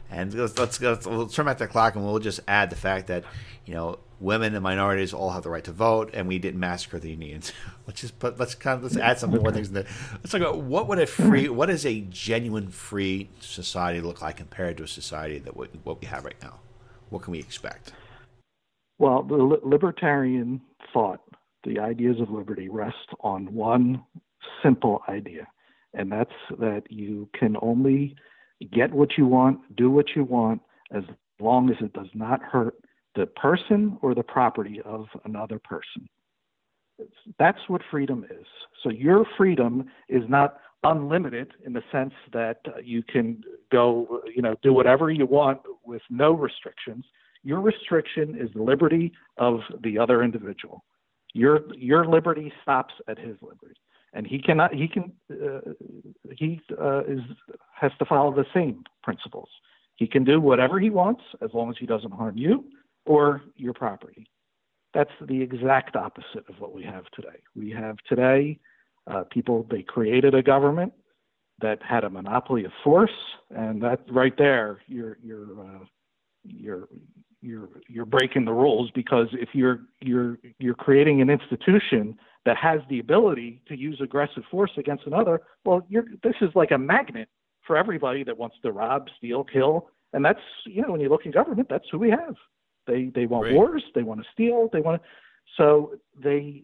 and 0.09 0.33
let's, 0.33 0.57
let's, 0.59 0.81
let's 0.81 1.33
turn 1.33 1.45
back 1.45 1.57
the 1.57 1.67
clock 1.67 1.95
and 1.95 2.05
we'll 2.05 2.19
just 2.19 2.39
add 2.47 2.69
the 2.69 2.75
fact 2.75 3.07
that 3.07 3.23
you 3.65 3.73
know 3.73 3.99
women 4.19 4.53
and 4.53 4.63
minorities 4.63 5.13
all 5.13 5.31
have 5.31 5.43
the 5.43 5.49
right 5.49 5.63
to 5.63 5.71
vote, 5.71 6.09
and 6.13 6.27
we 6.27 6.39
didn't 6.39 6.59
massacre 6.59 6.99
the 6.99 7.13
Indians. 7.13 7.51
let's 7.87 8.01
just 8.01 8.17
put 8.19 8.39
let's 8.39 8.55
kind 8.55 8.77
of 8.77 8.83
let's 8.83 8.97
add 8.97 9.19
some 9.19 9.31
more 9.31 9.51
things 9.51 9.69
in 9.69 9.73
there. 9.73 9.87
Let's 10.13 10.31
talk 10.31 10.41
about 10.41 10.61
what 10.61 10.87
would 10.87 10.99
a 10.99 11.05
free, 11.05 11.49
what 11.49 11.67
does 11.67 11.85
a 11.85 12.01
genuine 12.01 12.69
free 12.69 13.29
society 13.39 14.01
look 14.01 14.21
like 14.21 14.37
compared 14.37 14.77
to 14.77 14.83
a 14.83 14.87
society 14.87 15.39
that 15.39 15.55
we, 15.55 15.67
what 15.83 16.01
we 16.01 16.07
have 16.07 16.25
right 16.25 16.41
now? 16.41 16.59
What 17.09 17.23
can 17.23 17.31
we 17.31 17.39
expect? 17.39 17.93
Well, 18.97 19.23
the 19.23 19.35
libertarian 19.63 20.61
thought, 20.93 21.19
the 21.65 21.79
ideas 21.79 22.17
of 22.21 22.29
liberty, 22.29 22.69
rest 22.69 23.09
on 23.19 23.53
one 23.53 24.03
simple 24.63 25.01
idea, 25.09 25.47
and 25.93 26.11
that's 26.11 26.31
that 26.59 26.83
you 26.89 27.29
can 27.37 27.57
only 27.61 28.15
get 28.71 28.93
what 28.93 29.17
you 29.17 29.25
want, 29.25 29.59
do 29.75 29.91
what 29.91 30.15
you 30.15 30.23
want, 30.23 30.61
as 30.91 31.03
long 31.39 31.69
as 31.69 31.75
it 31.81 31.91
does 31.93 32.07
not 32.13 32.41
hurt 32.41 32.75
the 33.15 33.25
person 33.25 33.97
or 34.01 34.13
the 34.13 34.23
property 34.23 34.81
of 34.83 35.07
another 35.23 35.59
person. 35.59 36.07
That's 37.39 37.59
what 37.67 37.81
freedom 37.91 38.25
is. 38.29 38.45
So 38.83 38.89
your 38.89 39.25
freedom 39.37 39.85
is 40.07 40.23
not 40.29 40.57
unlimited 40.83 41.51
in 41.65 41.73
the 41.73 41.81
sense 41.91 42.13
that 42.31 42.59
you 42.83 43.03
can 43.03 43.41
go, 43.71 44.21
you 44.33 44.41
know, 44.41 44.55
do 44.61 44.71
whatever 44.71 45.09
you 45.09 45.25
want 45.25 45.59
with 45.83 46.01
no 46.09 46.31
restrictions 46.31 47.05
Your 47.43 47.61
restriction 47.61 48.35
is 48.39 48.49
the 48.53 48.63
liberty 48.63 49.11
of 49.37 49.59
the 49.83 49.99
other 49.99 50.23
individual. 50.23 50.83
Your 51.33 51.61
your 51.75 52.05
liberty 52.07 52.51
stops 52.61 52.93
at 53.07 53.17
his 53.19 53.35
liberty, 53.41 53.75
and 54.13 54.25
he 54.25 54.41
cannot. 54.41 54.73
He 54.73 54.87
can. 54.87 55.11
Uh, 55.29 55.73
he 56.31 56.61
uh, 56.81 57.03
is 57.03 57.19
has 57.73 57.91
to 57.99 58.05
follow 58.05 58.33
the 58.33 58.45
same 58.53 58.83
principles. 59.03 59.49
He 59.95 60.07
can 60.07 60.23
do 60.23 60.39
whatever 60.39 60.79
he 60.79 60.89
wants 60.89 61.23
as 61.41 61.51
long 61.53 61.69
as 61.69 61.75
he 61.77 61.85
doesn't 61.85 62.13
harm 62.13 62.37
you 62.37 62.65
or 63.05 63.41
your 63.55 63.73
property. 63.73 64.27
That's 64.93 65.11
the 65.21 65.41
exact 65.41 65.95
opposite 65.95 66.47
of 66.49 66.59
what 66.59 66.73
we 66.73 66.83
have 66.83 67.05
today. 67.13 67.41
We 67.55 67.69
have 67.71 67.97
today 68.07 68.59
uh, 69.07 69.23
people. 69.29 69.67
They 69.69 69.83
created 69.83 70.33
a 70.33 70.41
government 70.41 70.93
that 71.61 71.81
had 71.81 72.03
a 72.03 72.09
monopoly 72.09 72.65
of 72.65 72.71
force, 72.83 73.11
and 73.49 73.81
that 73.81 74.01
right 74.09 74.37
there, 74.37 74.79
you're 74.87 75.17
you're 75.21 75.59
uh, 75.59 75.85
you're 76.43 76.87
you're 77.41 77.69
you're 77.87 78.05
breaking 78.05 78.45
the 78.45 78.53
rules 78.53 78.89
because 78.95 79.27
if 79.33 79.49
you're 79.53 79.81
you're 80.01 80.37
you're 80.59 80.75
creating 80.75 81.21
an 81.21 81.29
institution 81.29 82.17
that 82.45 82.57
has 82.57 82.79
the 82.89 82.99
ability 82.99 83.61
to 83.67 83.77
use 83.77 83.99
aggressive 84.01 84.43
force 84.49 84.71
against 84.77 85.05
another, 85.05 85.41
well, 85.63 85.85
you're 85.89 86.05
this 86.23 86.35
is 86.41 86.49
like 86.55 86.71
a 86.71 86.77
magnet 86.77 87.29
for 87.65 87.77
everybody 87.77 88.23
that 88.23 88.37
wants 88.37 88.55
to 88.63 88.71
rob, 88.71 89.07
steal, 89.17 89.43
kill, 89.43 89.89
and 90.13 90.23
that's 90.23 90.39
you 90.65 90.81
know 90.81 90.91
when 90.91 91.01
you 91.01 91.09
look 91.09 91.25
in 91.25 91.31
government, 91.31 91.67
that's 91.69 91.85
who 91.91 91.99
we 91.99 92.09
have. 92.09 92.35
They 92.87 93.11
they 93.13 93.25
want 93.25 93.53
wars, 93.53 93.83
they 93.93 94.03
want 94.03 94.21
to 94.21 94.27
steal, 94.31 94.69
they 94.71 94.81
want 94.81 95.01
to, 95.01 95.07
so 95.57 95.95
they, 96.17 96.63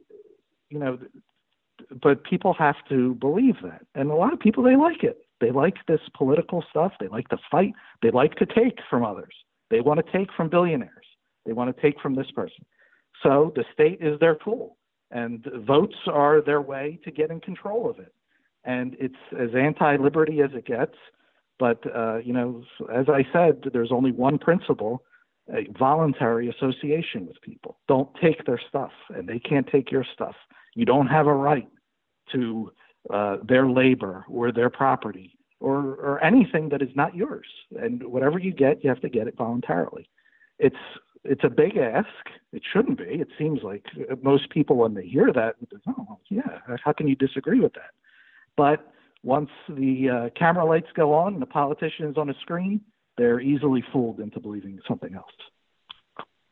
you 0.69 0.79
know, 0.79 0.99
but 2.01 2.23
people 2.23 2.53
have 2.53 2.75
to 2.89 3.15
believe 3.15 3.55
that, 3.63 3.85
and 3.95 4.11
a 4.11 4.15
lot 4.15 4.33
of 4.33 4.39
people 4.39 4.63
they 4.63 4.75
like 4.75 5.03
it. 5.03 5.25
They 5.39 5.51
like 5.51 5.77
this 5.87 6.01
political 6.15 6.63
stuff. 6.69 6.93
They 6.99 7.07
like 7.07 7.27
to 7.29 7.37
fight. 7.49 7.73
They 8.03 8.11
like 8.11 8.35
to 8.35 8.45
take 8.45 8.77
from 8.89 9.03
others. 9.03 9.33
They 9.71 9.81
want 9.81 10.05
to 10.05 10.11
take 10.11 10.31
from 10.37 10.49
billionaires. 10.49 11.07
They 11.45 11.53
want 11.53 11.75
to 11.75 11.81
take 11.81 11.99
from 11.99 12.13
this 12.13 12.29
person. 12.31 12.63
So 13.23 13.51
the 13.55 13.65
state 13.73 13.99
is 14.01 14.19
their 14.19 14.35
tool, 14.35 14.77
and 15.09 15.45
votes 15.65 15.95
are 16.07 16.41
their 16.41 16.61
way 16.61 16.99
to 17.03 17.11
get 17.11 17.31
in 17.31 17.39
control 17.39 17.89
of 17.89 17.99
it. 17.99 18.13
And 18.63 18.95
it's 18.99 19.15
as 19.39 19.49
anti-liberty 19.55 20.41
as 20.41 20.51
it 20.53 20.65
gets. 20.65 20.95
But 21.57 21.79
uh, 21.95 22.17
you 22.17 22.33
know, 22.33 22.63
as 22.93 23.07
I 23.09 23.25
said, 23.33 23.69
there's 23.73 23.91
only 23.91 24.11
one 24.11 24.37
principle: 24.37 25.03
a 25.49 25.67
voluntary 25.77 26.49
association 26.49 27.27
with 27.27 27.41
people. 27.41 27.77
Don't 27.87 28.09
take 28.21 28.45
their 28.45 28.59
stuff, 28.69 28.91
and 29.09 29.27
they 29.27 29.39
can't 29.39 29.67
take 29.67 29.91
your 29.91 30.05
stuff. 30.13 30.35
You 30.75 30.85
don't 30.85 31.07
have 31.07 31.27
a 31.27 31.33
right 31.33 31.67
to 32.31 32.71
uh, 33.13 33.37
their 33.43 33.67
labor 33.67 34.25
or 34.29 34.51
their 34.51 34.69
property 34.69 35.37
or, 35.59 35.95
or 35.95 36.23
anything 36.23 36.69
that 36.69 36.81
is 36.81 36.89
not 36.95 37.15
yours. 37.15 37.47
And 37.79 38.03
whatever 38.03 38.39
you 38.39 38.53
get, 38.53 38.83
you 38.83 38.89
have 38.89 39.01
to 39.01 39.09
get 39.09 39.27
it 39.27 39.35
voluntarily. 39.37 40.09
It's 40.59 40.75
it's 41.23 41.43
a 41.43 41.49
big 41.49 41.77
ask. 41.77 42.07
It 42.51 42.63
shouldn't 42.73 42.97
be. 42.97 43.03
It 43.03 43.27
seems 43.37 43.59
like 43.61 43.85
most 44.23 44.49
people, 44.49 44.77
when 44.77 44.95
they 44.95 45.05
hear 45.05 45.31
that, 45.33 45.55
they 45.59 45.77
oh, 45.87 46.19
yeah, 46.29 46.59
how 46.83 46.93
can 46.93 47.07
you 47.07 47.15
disagree 47.15 47.59
with 47.59 47.73
that? 47.73 47.91
But 48.57 48.91
once 49.23 49.49
the 49.69 50.09
uh, 50.09 50.29
camera 50.37 50.65
lights 50.65 50.89
go 50.95 51.13
on 51.13 51.33
and 51.33 51.41
the 51.41 51.47
politician 51.47 52.09
is 52.09 52.17
on 52.17 52.31
a 52.31 52.33
screen, 52.41 52.81
they're 53.17 53.39
easily 53.39 53.83
fooled 53.91 54.19
into 54.19 54.39
believing 54.39 54.79
something 54.87 55.13
else. 55.13 55.31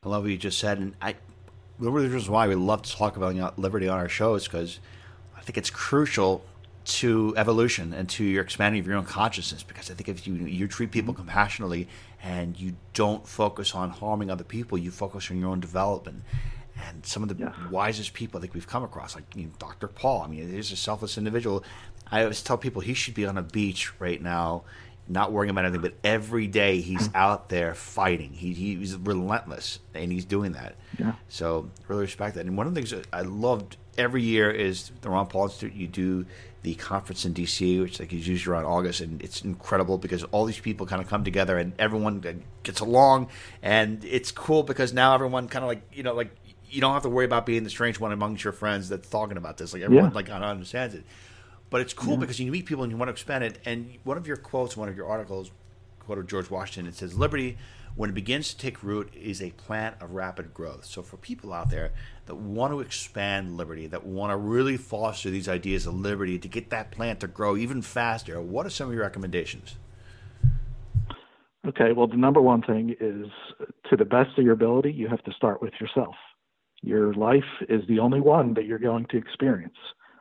I 0.04 0.10
love 0.10 0.24
what 0.24 0.32
you 0.32 0.38
just 0.38 0.60
said, 0.60 0.78
and 0.80 0.96
I 1.02 1.16
one 1.78 1.96
of 1.96 2.04
the 2.04 2.10
reasons 2.10 2.30
why 2.30 2.48
we 2.48 2.56
love 2.56 2.82
to 2.82 2.92
talk 2.92 3.16
about 3.16 3.58
liberty 3.58 3.88
on 3.88 3.98
our 3.98 4.10
show 4.10 4.36
is 4.36 4.44
because 4.46 4.80
I 5.38 5.42
think 5.42 5.58
it's 5.58 5.70
crucial 5.70 6.44
to 6.86 7.34
evolution 7.38 7.94
and 7.94 8.10
to 8.10 8.24
your 8.24 8.44
expanding 8.44 8.80
of 8.82 8.88
your 8.88 8.98
own 8.98 9.06
consciousness. 9.06 9.64
Because 9.64 9.90
I 9.90 9.94
think 9.94 10.10
if 10.10 10.28
you 10.28 10.34
you 10.36 10.68
treat 10.68 10.92
people 10.92 11.14
compassionately 11.14 11.88
and 12.22 12.60
you 12.60 12.76
don't 12.94 13.28
focus 13.28 13.76
on 13.76 13.92
harming 13.92 14.30
other 14.30 14.44
people, 14.44 14.78
you 14.78 14.92
focus 14.92 15.32
on 15.32 15.40
your 15.40 15.50
own 15.50 15.60
development. 15.60 16.24
And 16.88 17.06
some 17.06 17.24
of 17.24 17.30
the 17.30 17.36
Yeah. 17.36 17.54
wisest 17.70 18.14
people 18.14 18.38
I 18.38 18.42
think 18.42 18.54
we've 18.54 18.68
come 18.68 18.84
across, 18.84 19.16
like 19.16 19.36
you 19.36 19.44
know, 19.46 19.52
Dr. 19.60 19.88
Paul. 19.88 20.24
I 20.24 20.28
mean, 20.28 20.50
he's 20.50 20.72
a 20.72 20.76
selfless 20.78 21.18
individual. 21.18 21.64
I 22.12 22.24
always 22.24 22.42
tell 22.42 22.58
people 22.58 22.82
he 22.82 22.94
should 22.94 23.14
be 23.14 23.26
on 23.26 23.38
a 23.38 23.44
beach 23.44 23.92
right 24.00 24.22
now, 24.22 24.64
not 25.10 25.32
worrying 25.32 25.50
about 25.50 25.66
anything. 25.66 25.82
But 25.82 25.96
every 26.04 26.48
day 26.48 26.80
he's 26.82 27.10
out 27.16 27.50
there 27.50 27.74
fighting. 27.74 28.32
He 28.32 28.54
he's 28.54 28.96
relentless, 28.96 29.80
and 29.94 30.12
he's 30.12 30.26
doing 30.26 30.54
that. 30.54 30.76
Yeah. 30.98 31.14
So 31.28 31.70
really 31.88 32.04
respect 32.04 32.36
that. 32.36 32.46
And 32.46 32.56
one 32.56 32.68
of 32.68 32.74
the 32.74 32.80
things 32.80 32.92
that 32.92 33.08
I 33.12 33.22
loved 33.22 33.78
every 33.98 34.22
year 34.24 34.50
is 34.52 34.92
the 35.02 35.10
Ron 35.10 35.28
Paul 35.28 35.46
Institute. 35.46 35.74
You 35.74 35.88
do 35.88 36.26
the 36.62 36.76
conference 36.76 37.24
in 37.26 37.34
DC, 37.34 37.82
which 37.82 38.00
like 38.00 38.12
is 38.14 38.28
usually 38.28 38.54
around 38.54 38.66
August, 38.66 39.02
and 39.02 39.22
it's 39.22 39.42
incredible 39.42 39.98
because 39.98 40.24
all 40.26 40.46
these 40.46 40.60
people 40.60 40.86
kind 40.86 41.02
of 41.02 41.08
come 41.08 41.24
together 41.24 41.58
and 41.58 41.74
everyone 41.80 42.24
uh, 42.28 42.34
gets 42.64 42.80
along, 42.82 43.30
and 43.64 44.04
it's 44.06 44.32
cool 44.32 44.64
because 44.64 44.94
now 44.94 45.14
everyone 45.16 45.48
kind 45.48 45.64
of 45.64 45.70
like 45.70 45.82
you 45.94 46.04
know 46.04 46.14
like 46.14 46.30
you 46.72 46.82
don't 46.82 46.94
have 46.94 47.02
to 47.02 47.10
worry 47.10 47.26
about 47.26 47.48
being 47.48 47.64
the 47.64 47.70
strange 47.70 48.00
one 48.00 48.12
amongst 48.12 48.44
your 48.44 48.54
friends 48.54 48.90
that's 48.90 49.10
talking 49.10 49.38
about 49.38 49.58
this. 49.58 49.74
Like 49.74 49.82
everyone 49.82 50.12
Yeah. 50.12 50.16
like 50.16 50.28
kind 50.28 50.44
of 50.44 50.52
understands 50.52 50.94
it. 50.94 51.04
But 51.70 51.82
it's 51.82 51.94
cool 51.94 52.18
because 52.18 52.40
you 52.40 52.52
meet 52.52 52.66
people 52.66 52.84
and 52.84 52.92
you 52.92 52.98
want 52.98 53.10
to 53.10 53.14
expand 53.14 53.44
it. 53.44 53.60
And 53.66 53.98
one 54.04 54.18
of 54.18 54.26
your 54.26 54.38
quotes, 54.38 54.76
one 54.76 54.90
of 54.90 54.98
your 54.98 55.08
articles, 55.08 55.52
quoted 56.00 56.28
George 56.28 56.50
Washington. 56.50 56.88
It 56.88 56.96
says, 56.96 57.16
"Liberty, 57.18 57.58
when 57.96 58.10
it 58.10 58.14
begins 58.14 58.52
to 58.54 58.58
take 58.58 58.82
root, 58.82 59.14
is 59.14 59.42
a 59.42 59.52
plant 59.52 59.96
of 60.02 60.14
rapid 60.14 60.54
growth." 60.54 60.86
So 60.86 61.04
for 61.04 61.18
people 61.18 61.54
out 61.54 61.70
there 61.70 61.92
that 62.26 62.36
want 62.36 62.74
to 62.74 62.80
expand 62.80 63.56
liberty, 63.58 63.86
that 63.86 64.04
want 64.04 64.32
to 64.32 64.38
really 64.38 64.78
foster 64.78 65.30
these 65.30 65.48
ideas 65.48 65.86
of 65.86 65.94
liberty 65.94 66.40
to 66.40 66.48
get 66.48 66.72
that 66.72 66.90
plant 66.90 67.20
to 67.20 67.28
grow 67.28 67.56
even 67.56 67.84
faster, 67.84 68.42
what 68.42 68.66
are 68.66 68.72
some 68.72 68.88
of 68.88 68.94
your 68.96 69.04
recommendations? 69.04 69.78
Okay, 71.68 71.92
well, 71.92 72.08
the 72.08 72.18
number 72.18 72.42
one 72.42 72.64
thing 72.64 72.96
is 73.00 73.28
to 73.90 73.96
the 73.96 74.06
best 74.06 74.36
of 74.40 74.44
your 74.44 74.54
ability, 74.54 74.92
you 74.92 75.08
have 75.08 75.24
to 75.26 75.32
start 75.34 75.62
with 75.62 75.74
yourself. 75.80 76.16
Your 76.82 77.14
life 77.14 77.44
is 77.68 77.86
the 77.88 78.00
only 78.00 78.22
one 78.22 78.56
that 78.56 78.66
you're 78.66 78.80
going 78.80 79.06
to 79.08 79.18
experience. 79.18 79.78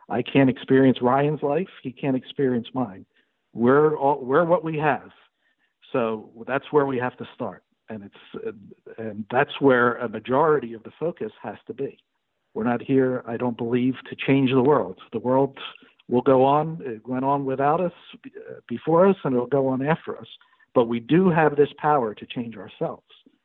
I 0.09 0.23
can't 0.23 0.51
experience 0.51 0.99
Ryan's 1.03 1.43
life, 1.43 1.69
he 1.83 1.93
can't 1.93 2.17
experience 2.17 2.69
mine. 2.75 3.05
We're 3.53 3.97
all, 3.97 4.25
we're 4.25 4.45
what 4.45 4.65
we 4.65 4.79
have. 4.79 5.11
So 5.93 6.31
that's 6.47 6.67
where 6.71 6.87
we 6.87 6.99
have 6.99 7.17
to 7.17 7.27
start. 7.35 7.63
And 7.89 8.05
it's 8.05 8.55
and 8.99 9.25
that's 9.31 9.61
where 9.61 9.95
a 9.97 10.09
majority 10.09 10.75
of 10.75 10.83
the 10.83 10.93
focus 11.01 11.33
has 11.43 11.57
to 11.67 11.75
be. 11.75 11.99
We're 12.53 12.65
not 12.65 12.83
here, 12.83 13.23
I 13.27 13.37
don't 13.37 13.57
believe, 13.57 13.95
to 14.11 14.17
change 14.17 14.51
the 14.51 14.63
world. 14.63 14.99
The 15.13 15.19
world 15.19 15.59
will 16.09 16.23
go 16.23 16.45
on. 16.45 16.81
It 16.83 17.07
went 17.07 17.25
on 17.25 17.47
without 17.47 17.81
us 17.81 17.93
before 18.69 19.09
us, 19.09 19.17
and 19.25 19.35
it'll 19.35 19.47
go 19.47 19.69
on 19.69 19.87
after 19.87 20.19
us 20.19 20.27
but 20.75 20.87
we 20.87 21.01
do 21.01 21.29
have 21.31 21.57
this 21.57 21.71
power 21.79 22.15
to 22.15 22.27
change 22.27 22.57
ourselves 22.57 23.03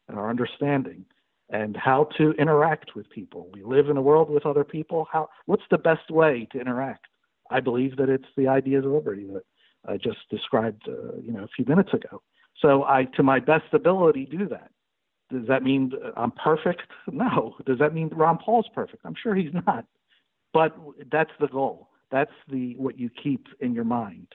and 0.08 0.18
our 0.18 0.30
understanding 0.30 1.06
and 1.54 1.78
how 1.78 2.10
to 2.18 2.32
interact 2.32 2.96
with 2.96 3.08
people. 3.12 3.48
We 3.54 3.64
live 3.64 3.90
in 3.90 3.96
a 3.96 4.02
world 4.02 4.30
with 4.30 4.46
other 4.46 4.64
people. 4.64 5.08
How 5.10 5.30
what's 5.46 5.64
the 5.70 5.78
best 5.78 6.10
way 6.10 6.48
to 6.52 6.60
interact? 6.60 7.06
I 7.50 7.60
believe 7.60 7.96
that 7.98 8.10
it's 8.10 8.26
the 8.36 8.48
ideas 8.48 8.84
of 8.84 8.92
liberty 8.92 9.28
that 9.28 9.44
I 9.88 9.98
just 9.98 10.18
described, 10.32 10.82
uh, 10.88 11.18
you 11.22 11.32
know, 11.32 11.44
a 11.44 11.48
few 11.56 11.66
minutes 11.66 11.94
ago. 11.94 12.24
So 12.60 12.84
I, 12.86 13.06
to 13.16 13.24
my 13.24 13.40
best 13.40 13.72
ability, 13.72 14.26
do 14.26 14.48
that. 14.50 14.72
Does 15.32 15.48
that 15.48 15.64
mean 15.64 15.92
I'm 16.18 16.32
perfect? 16.32 16.82
No. 17.12 17.56
Does 17.66 17.78
that 17.80 17.94
mean 17.94 18.10
Ron 18.12 18.40
Paul's 18.44 18.68
perfect? 18.74 19.04
I'm 19.06 19.16
sure 19.22 19.36
he's 19.36 19.54
not. 19.68 19.86
But 20.54 20.76
that's 21.12 21.32
the 21.40 21.48
goal. 21.48 21.90
That's 22.12 22.32
the 22.50 22.76
what 22.78 22.98
you 22.98 23.10
keep 23.10 23.48
in 23.60 23.74
your 23.74 23.84
mind 23.84 24.28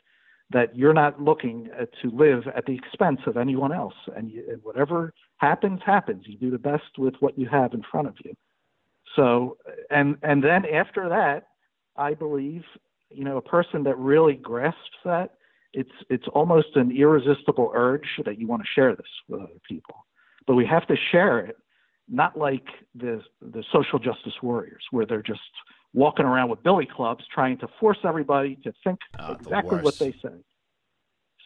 that 0.51 0.77
you're 0.77 0.95
not 0.95 1.21
looking 1.21 1.69
uh, 1.79 1.85
to 2.03 2.11
live 2.17 2.45
at 2.57 2.65
the 2.67 2.75
expense 2.75 3.21
of 3.27 3.37
anyone 3.37 3.73
else. 3.73 3.95
And, 4.17 4.31
you, 4.31 4.61
whatever 4.63 5.13
happens, 5.37 5.81
happens. 5.85 6.25
You 6.27 6.39
do 6.39 6.51
the 6.51 6.59
best 6.59 6.97
with 6.97 7.15
what 7.21 7.39
you 7.39 7.47
have 7.49 7.75
in 7.75 7.83
front 7.91 8.09
of 8.09 8.15
you. 8.25 8.35
So, 9.17 9.57
and 9.91 10.17
and 10.23 10.43
then 10.45 10.65
after 10.67 11.09
that, 11.09 11.49
I 11.97 12.15
believe, 12.15 12.63
you 13.11 13.25
know, 13.25 13.37
a 13.37 13.43
person 13.43 13.83
that 13.85 13.99
really 13.99 14.35
grasps 14.35 14.99
that, 15.05 15.31
it's 15.73 15.91
it's 16.09 16.27
almost 16.35 16.69
an 16.77 16.97
irresistible 16.97 17.71
urge 17.75 18.09
that 18.25 18.39
you 18.39 18.47
want 18.47 18.63
to 18.63 18.69
share 18.75 18.95
this 18.95 19.07
with 19.29 19.41
other 19.41 19.61
people. 19.69 20.07
But 20.47 20.55
we 20.55 20.67
have 20.67 20.87
to 20.89 20.97
share 21.11 21.41
it, 21.41 21.57
not 22.09 22.39
like 22.39 22.67
the 22.95 23.23
the 23.41 23.65
social 23.73 23.99
justice 23.99 24.35
warriors, 24.43 24.85
where 24.91 25.07
they're 25.07 25.23
just 25.23 25.41
walking 25.95 26.27
around 26.27 26.51
with 26.51 26.63
billy 26.63 26.87
clubs 26.87 27.25
trying 27.35 27.59
to 27.59 27.69
force 27.81 27.99
everybody 28.05 28.57
to 28.63 28.73
think 28.85 28.99
Ah, 29.19 29.37
exactly 29.41 29.79
what 29.79 29.99
they 29.99 30.13
say. 30.23 30.35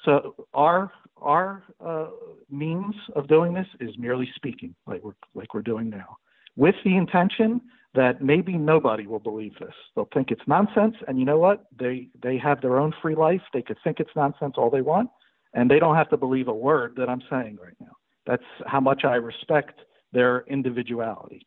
So 0.05 0.35
our 0.55 0.93
our 1.17 1.63
uh, 1.85 2.09
means 2.51 2.95
of 3.15 3.29
doing 3.29 3.55
this 3.55 3.67
is 3.81 3.91
merely 3.99 4.29
speaking, 4.35 4.75
like 4.87 5.03
we're 5.03 5.13
like 5.35 5.55
we're 5.55 5.63
doing 5.63 5.89
now, 5.89 6.17
with 6.57 6.75
the 6.85 6.97
intention 6.97 7.61
that 7.95 8.23
maybe 8.23 8.55
nobody 8.55 9.07
will 9.07 9.19
believe 9.19 9.53
this. 9.61 9.75
They'll 9.95 10.09
think 10.15 10.31
it's 10.31 10.43
nonsense, 10.47 10.97
and 11.07 11.19
you 11.19 11.25
know 11.25 11.39
what? 11.39 11.67
They 11.79 12.09
they 12.23 12.39
have 12.39 12.61
their 12.61 12.79
own 12.79 12.93
free 13.01 13.15
life. 13.15 13.43
They 13.53 13.63
could 13.63 13.79
think 13.85 14.01
it's 14.01 14.11
nonsense 14.17 14.55
all 14.57 14.71
they 14.71 14.81
want, 14.81 15.11
and 15.55 15.71
they 15.71 15.79
don't 15.79 15.97
have 15.97 16.11
to 16.11 16.17
believe 16.17 16.49
a 16.49 16.55
word 16.55 16.95
that 16.97 17.09
I'm 17.09 17.23
saying 17.31 17.59
right 17.63 17.77
now. 17.81 17.93
That's 18.27 18.43
how 18.67 18.81
much 18.81 19.05
I 19.05 19.17
respect 19.17 19.81
their 20.13 20.45
individuality. 20.49 21.47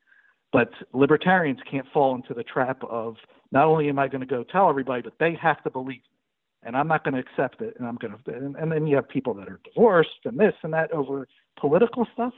But 0.51 0.69
libertarians 0.93 1.59
can't 1.69 1.85
fall 1.93 2.15
into 2.15 2.33
the 2.33 2.43
trap 2.43 2.81
of 2.89 3.15
not 3.51 3.65
only 3.65 3.89
am 3.89 3.99
I 3.99 4.07
going 4.07 4.21
to 4.21 4.27
go 4.27 4.43
tell 4.43 4.69
everybody, 4.69 5.01
but 5.01 5.13
they 5.19 5.35
have 5.41 5.61
to 5.63 5.69
believe. 5.69 6.01
And 6.65 6.75
I'm 6.75 6.87
not 6.87 7.03
going 7.03 7.13
to 7.13 7.19
accept 7.19 7.61
it. 7.61 7.75
And 7.77 7.87
I'm 7.87 7.95
going 7.95 8.13
to, 8.13 8.33
and, 8.33 8.55
and 8.55 8.71
then 8.71 8.87
you 8.87 8.95
have 8.97 9.07
people 9.07 9.33
that 9.35 9.47
are 9.47 9.61
divorced 9.63 10.25
and 10.25 10.37
this 10.37 10.53
and 10.63 10.73
that 10.73 10.91
over 10.91 11.27
political 11.59 12.05
stuff. 12.13 12.33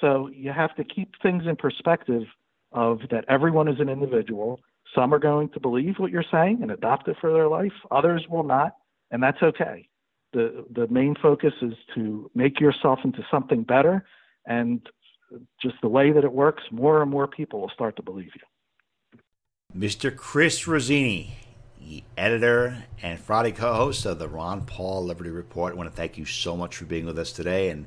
So 0.00 0.28
you 0.28 0.50
have 0.50 0.74
to 0.76 0.84
keep 0.84 1.12
things 1.22 1.44
in 1.46 1.56
perspective 1.56 2.24
of 2.72 3.00
that 3.10 3.24
everyone 3.28 3.68
is 3.68 3.78
an 3.80 3.88
individual. 3.88 4.60
Some 4.94 5.14
are 5.14 5.18
going 5.18 5.50
to 5.50 5.60
believe 5.60 5.94
what 5.98 6.10
you're 6.10 6.24
saying 6.30 6.60
and 6.62 6.70
adopt 6.70 7.06
it 7.08 7.16
for 7.20 7.32
their 7.32 7.48
life. 7.48 7.72
Others 7.90 8.26
will 8.28 8.42
not, 8.42 8.76
and 9.10 9.22
that's 9.22 9.42
okay. 9.42 9.88
The 10.32 10.64
the 10.74 10.88
main 10.88 11.14
focus 11.20 11.52
is 11.62 11.74
to 11.94 12.30
make 12.34 12.60
yourself 12.60 12.98
into 13.04 13.24
something 13.30 13.62
better 13.62 14.04
and 14.46 14.80
just 15.62 15.76
the 15.82 15.88
way 15.88 16.12
that 16.12 16.24
it 16.24 16.32
works, 16.32 16.62
more 16.70 17.02
and 17.02 17.10
more 17.10 17.26
people 17.26 17.60
will 17.60 17.70
start 17.70 17.96
to 17.96 18.02
believe 18.02 18.30
you. 18.34 19.20
Mr. 19.76 20.14
Chris 20.14 20.68
Rossini, 20.68 21.36
the 21.36 21.53
editor 22.16 22.84
and 23.02 23.18
Friday 23.18 23.52
co-host 23.52 24.06
of 24.06 24.18
the 24.18 24.28
Ron 24.28 24.64
Paul 24.64 25.04
Liberty 25.04 25.30
Report. 25.30 25.72
I 25.72 25.76
want 25.76 25.90
to 25.90 25.96
thank 25.96 26.18
you 26.18 26.24
so 26.24 26.56
much 26.56 26.76
for 26.76 26.84
being 26.84 27.06
with 27.06 27.18
us 27.18 27.32
today 27.32 27.70
and 27.70 27.86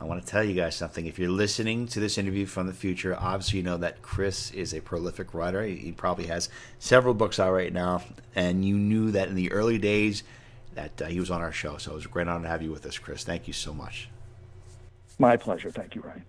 I 0.00 0.04
want 0.04 0.24
to 0.24 0.30
tell 0.30 0.44
you 0.44 0.54
guys 0.54 0.76
something. 0.76 1.06
If 1.06 1.18
you're 1.18 1.28
listening 1.28 1.88
to 1.88 1.98
this 1.98 2.18
interview 2.18 2.46
from 2.46 2.68
the 2.68 2.72
future, 2.72 3.16
obviously 3.18 3.58
you 3.58 3.64
know 3.64 3.78
that 3.78 4.00
Chris 4.00 4.52
is 4.52 4.72
a 4.72 4.80
prolific 4.80 5.34
writer. 5.34 5.64
He 5.64 5.90
probably 5.90 6.26
has 6.26 6.48
several 6.78 7.14
books 7.14 7.40
out 7.40 7.52
right 7.52 7.72
now, 7.72 8.02
and 8.36 8.64
you 8.64 8.76
knew 8.76 9.10
that 9.10 9.28
in 9.28 9.34
the 9.34 9.50
early 9.50 9.76
days 9.76 10.22
that 10.74 11.02
uh, 11.02 11.06
he 11.06 11.18
was 11.18 11.32
on 11.32 11.40
our 11.40 11.50
show. 11.50 11.78
So 11.78 11.92
it 11.92 11.94
was 11.94 12.04
a 12.04 12.08
great 12.08 12.28
honor 12.28 12.44
to 12.44 12.48
have 12.48 12.62
you 12.62 12.70
with 12.70 12.86
us, 12.86 12.96
Chris. 12.96 13.24
Thank 13.24 13.48
you 13.48 13.52
so 13.52 13.74
much. 13.74 14.08
My 15.18 15.36
pleasure. 15.36 15.70
Thank 15.70 15.96
you, 15.96 16.02
Ryan. 16.02 16.24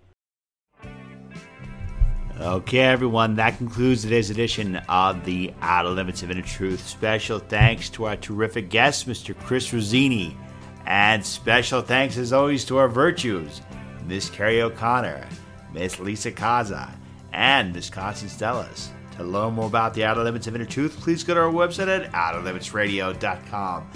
Okay, 2.39 2.79
everyone, 2.79 3.35
that 3.35 3.57
concludes 3.57 4.03
today's 4.03 4.29
edition 4.29 4.77
of 4.87 5.25
the 5.25 5.53
Outer 5.61 5.89
Limits 5.89 6.23
of 6.23 6.31
Inner 6.31 6.41
Truth. 6.41 6.87
Special 6.87 7.37
thanks 7.37 7.89
to 7.89 8.05
our 8.05 8.15
terrific 8.15 8.69
guest, 8.69 9.09
Mr. 9.09 9.37
Chris 9.37 9.73
Rossini. 9.73 10.37
And 10.85 11.25
special 11.25 11.81
thanks, 11.81 12.17
as 12.17 12.31
always, 12.31 12.63
to 12.65 12.77
our 12.77 12.87
virtues 12.87 13.59
Miss 14.05 14.29
Carrie 14.29 14.61
O'Connor, 14.61 15.27
Miss 15.73 15.99
Lisa 15.99 16.31
Kaza, 16.31 16.89
and 17.33 17.75
Miss 17.75 17.89
Constance 17.89 18.37
Stellas. 18.37 18.87
To 19.17 19.25
learn 19.25 19.55
more 19.55 19.67
about 19.67 19.93
the 19.93 20.05
Outer 20.05 20.23
Limits 20.23 20.47
of 20.47 20.55
Inner 20.55 20.63
Truth, 20.63 20.97
please 21.01 21.25
go 21.25 21.33
to 21.33 21.41
our 21.41 21.51
website 21.51 21.89
at 21.89 22.09
outerlimitsradio.com. 22.13 23.91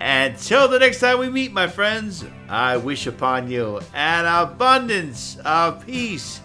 Until 0.00 0.68
the 0.68 0.78
next 0.78 1.00
time 1.00 1.18
we 1.18 1.30
meet, 1.30 1.50
my 1.50 1.66
friends, 1.66 2.24
I 2.48 2.76
wish 2.76 3.08
upon 3.08 3.50
you 3.50 3.80
an 3.92 4.24
abundance 4.24 5.36
of 5.44 5.84
peace 5.84 6.42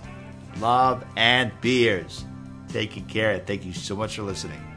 love, 0.59 1.03
and 1.15 1.51
beers. 1.61 2.25
Taking 2.69 3.05
care. 3.05 3.39
Thank 3.39 3.65
you 3.65 3.73
so 3.73 3.95
much 3.95 4.15
for 4.15 4.23
listening. 4.23 4.72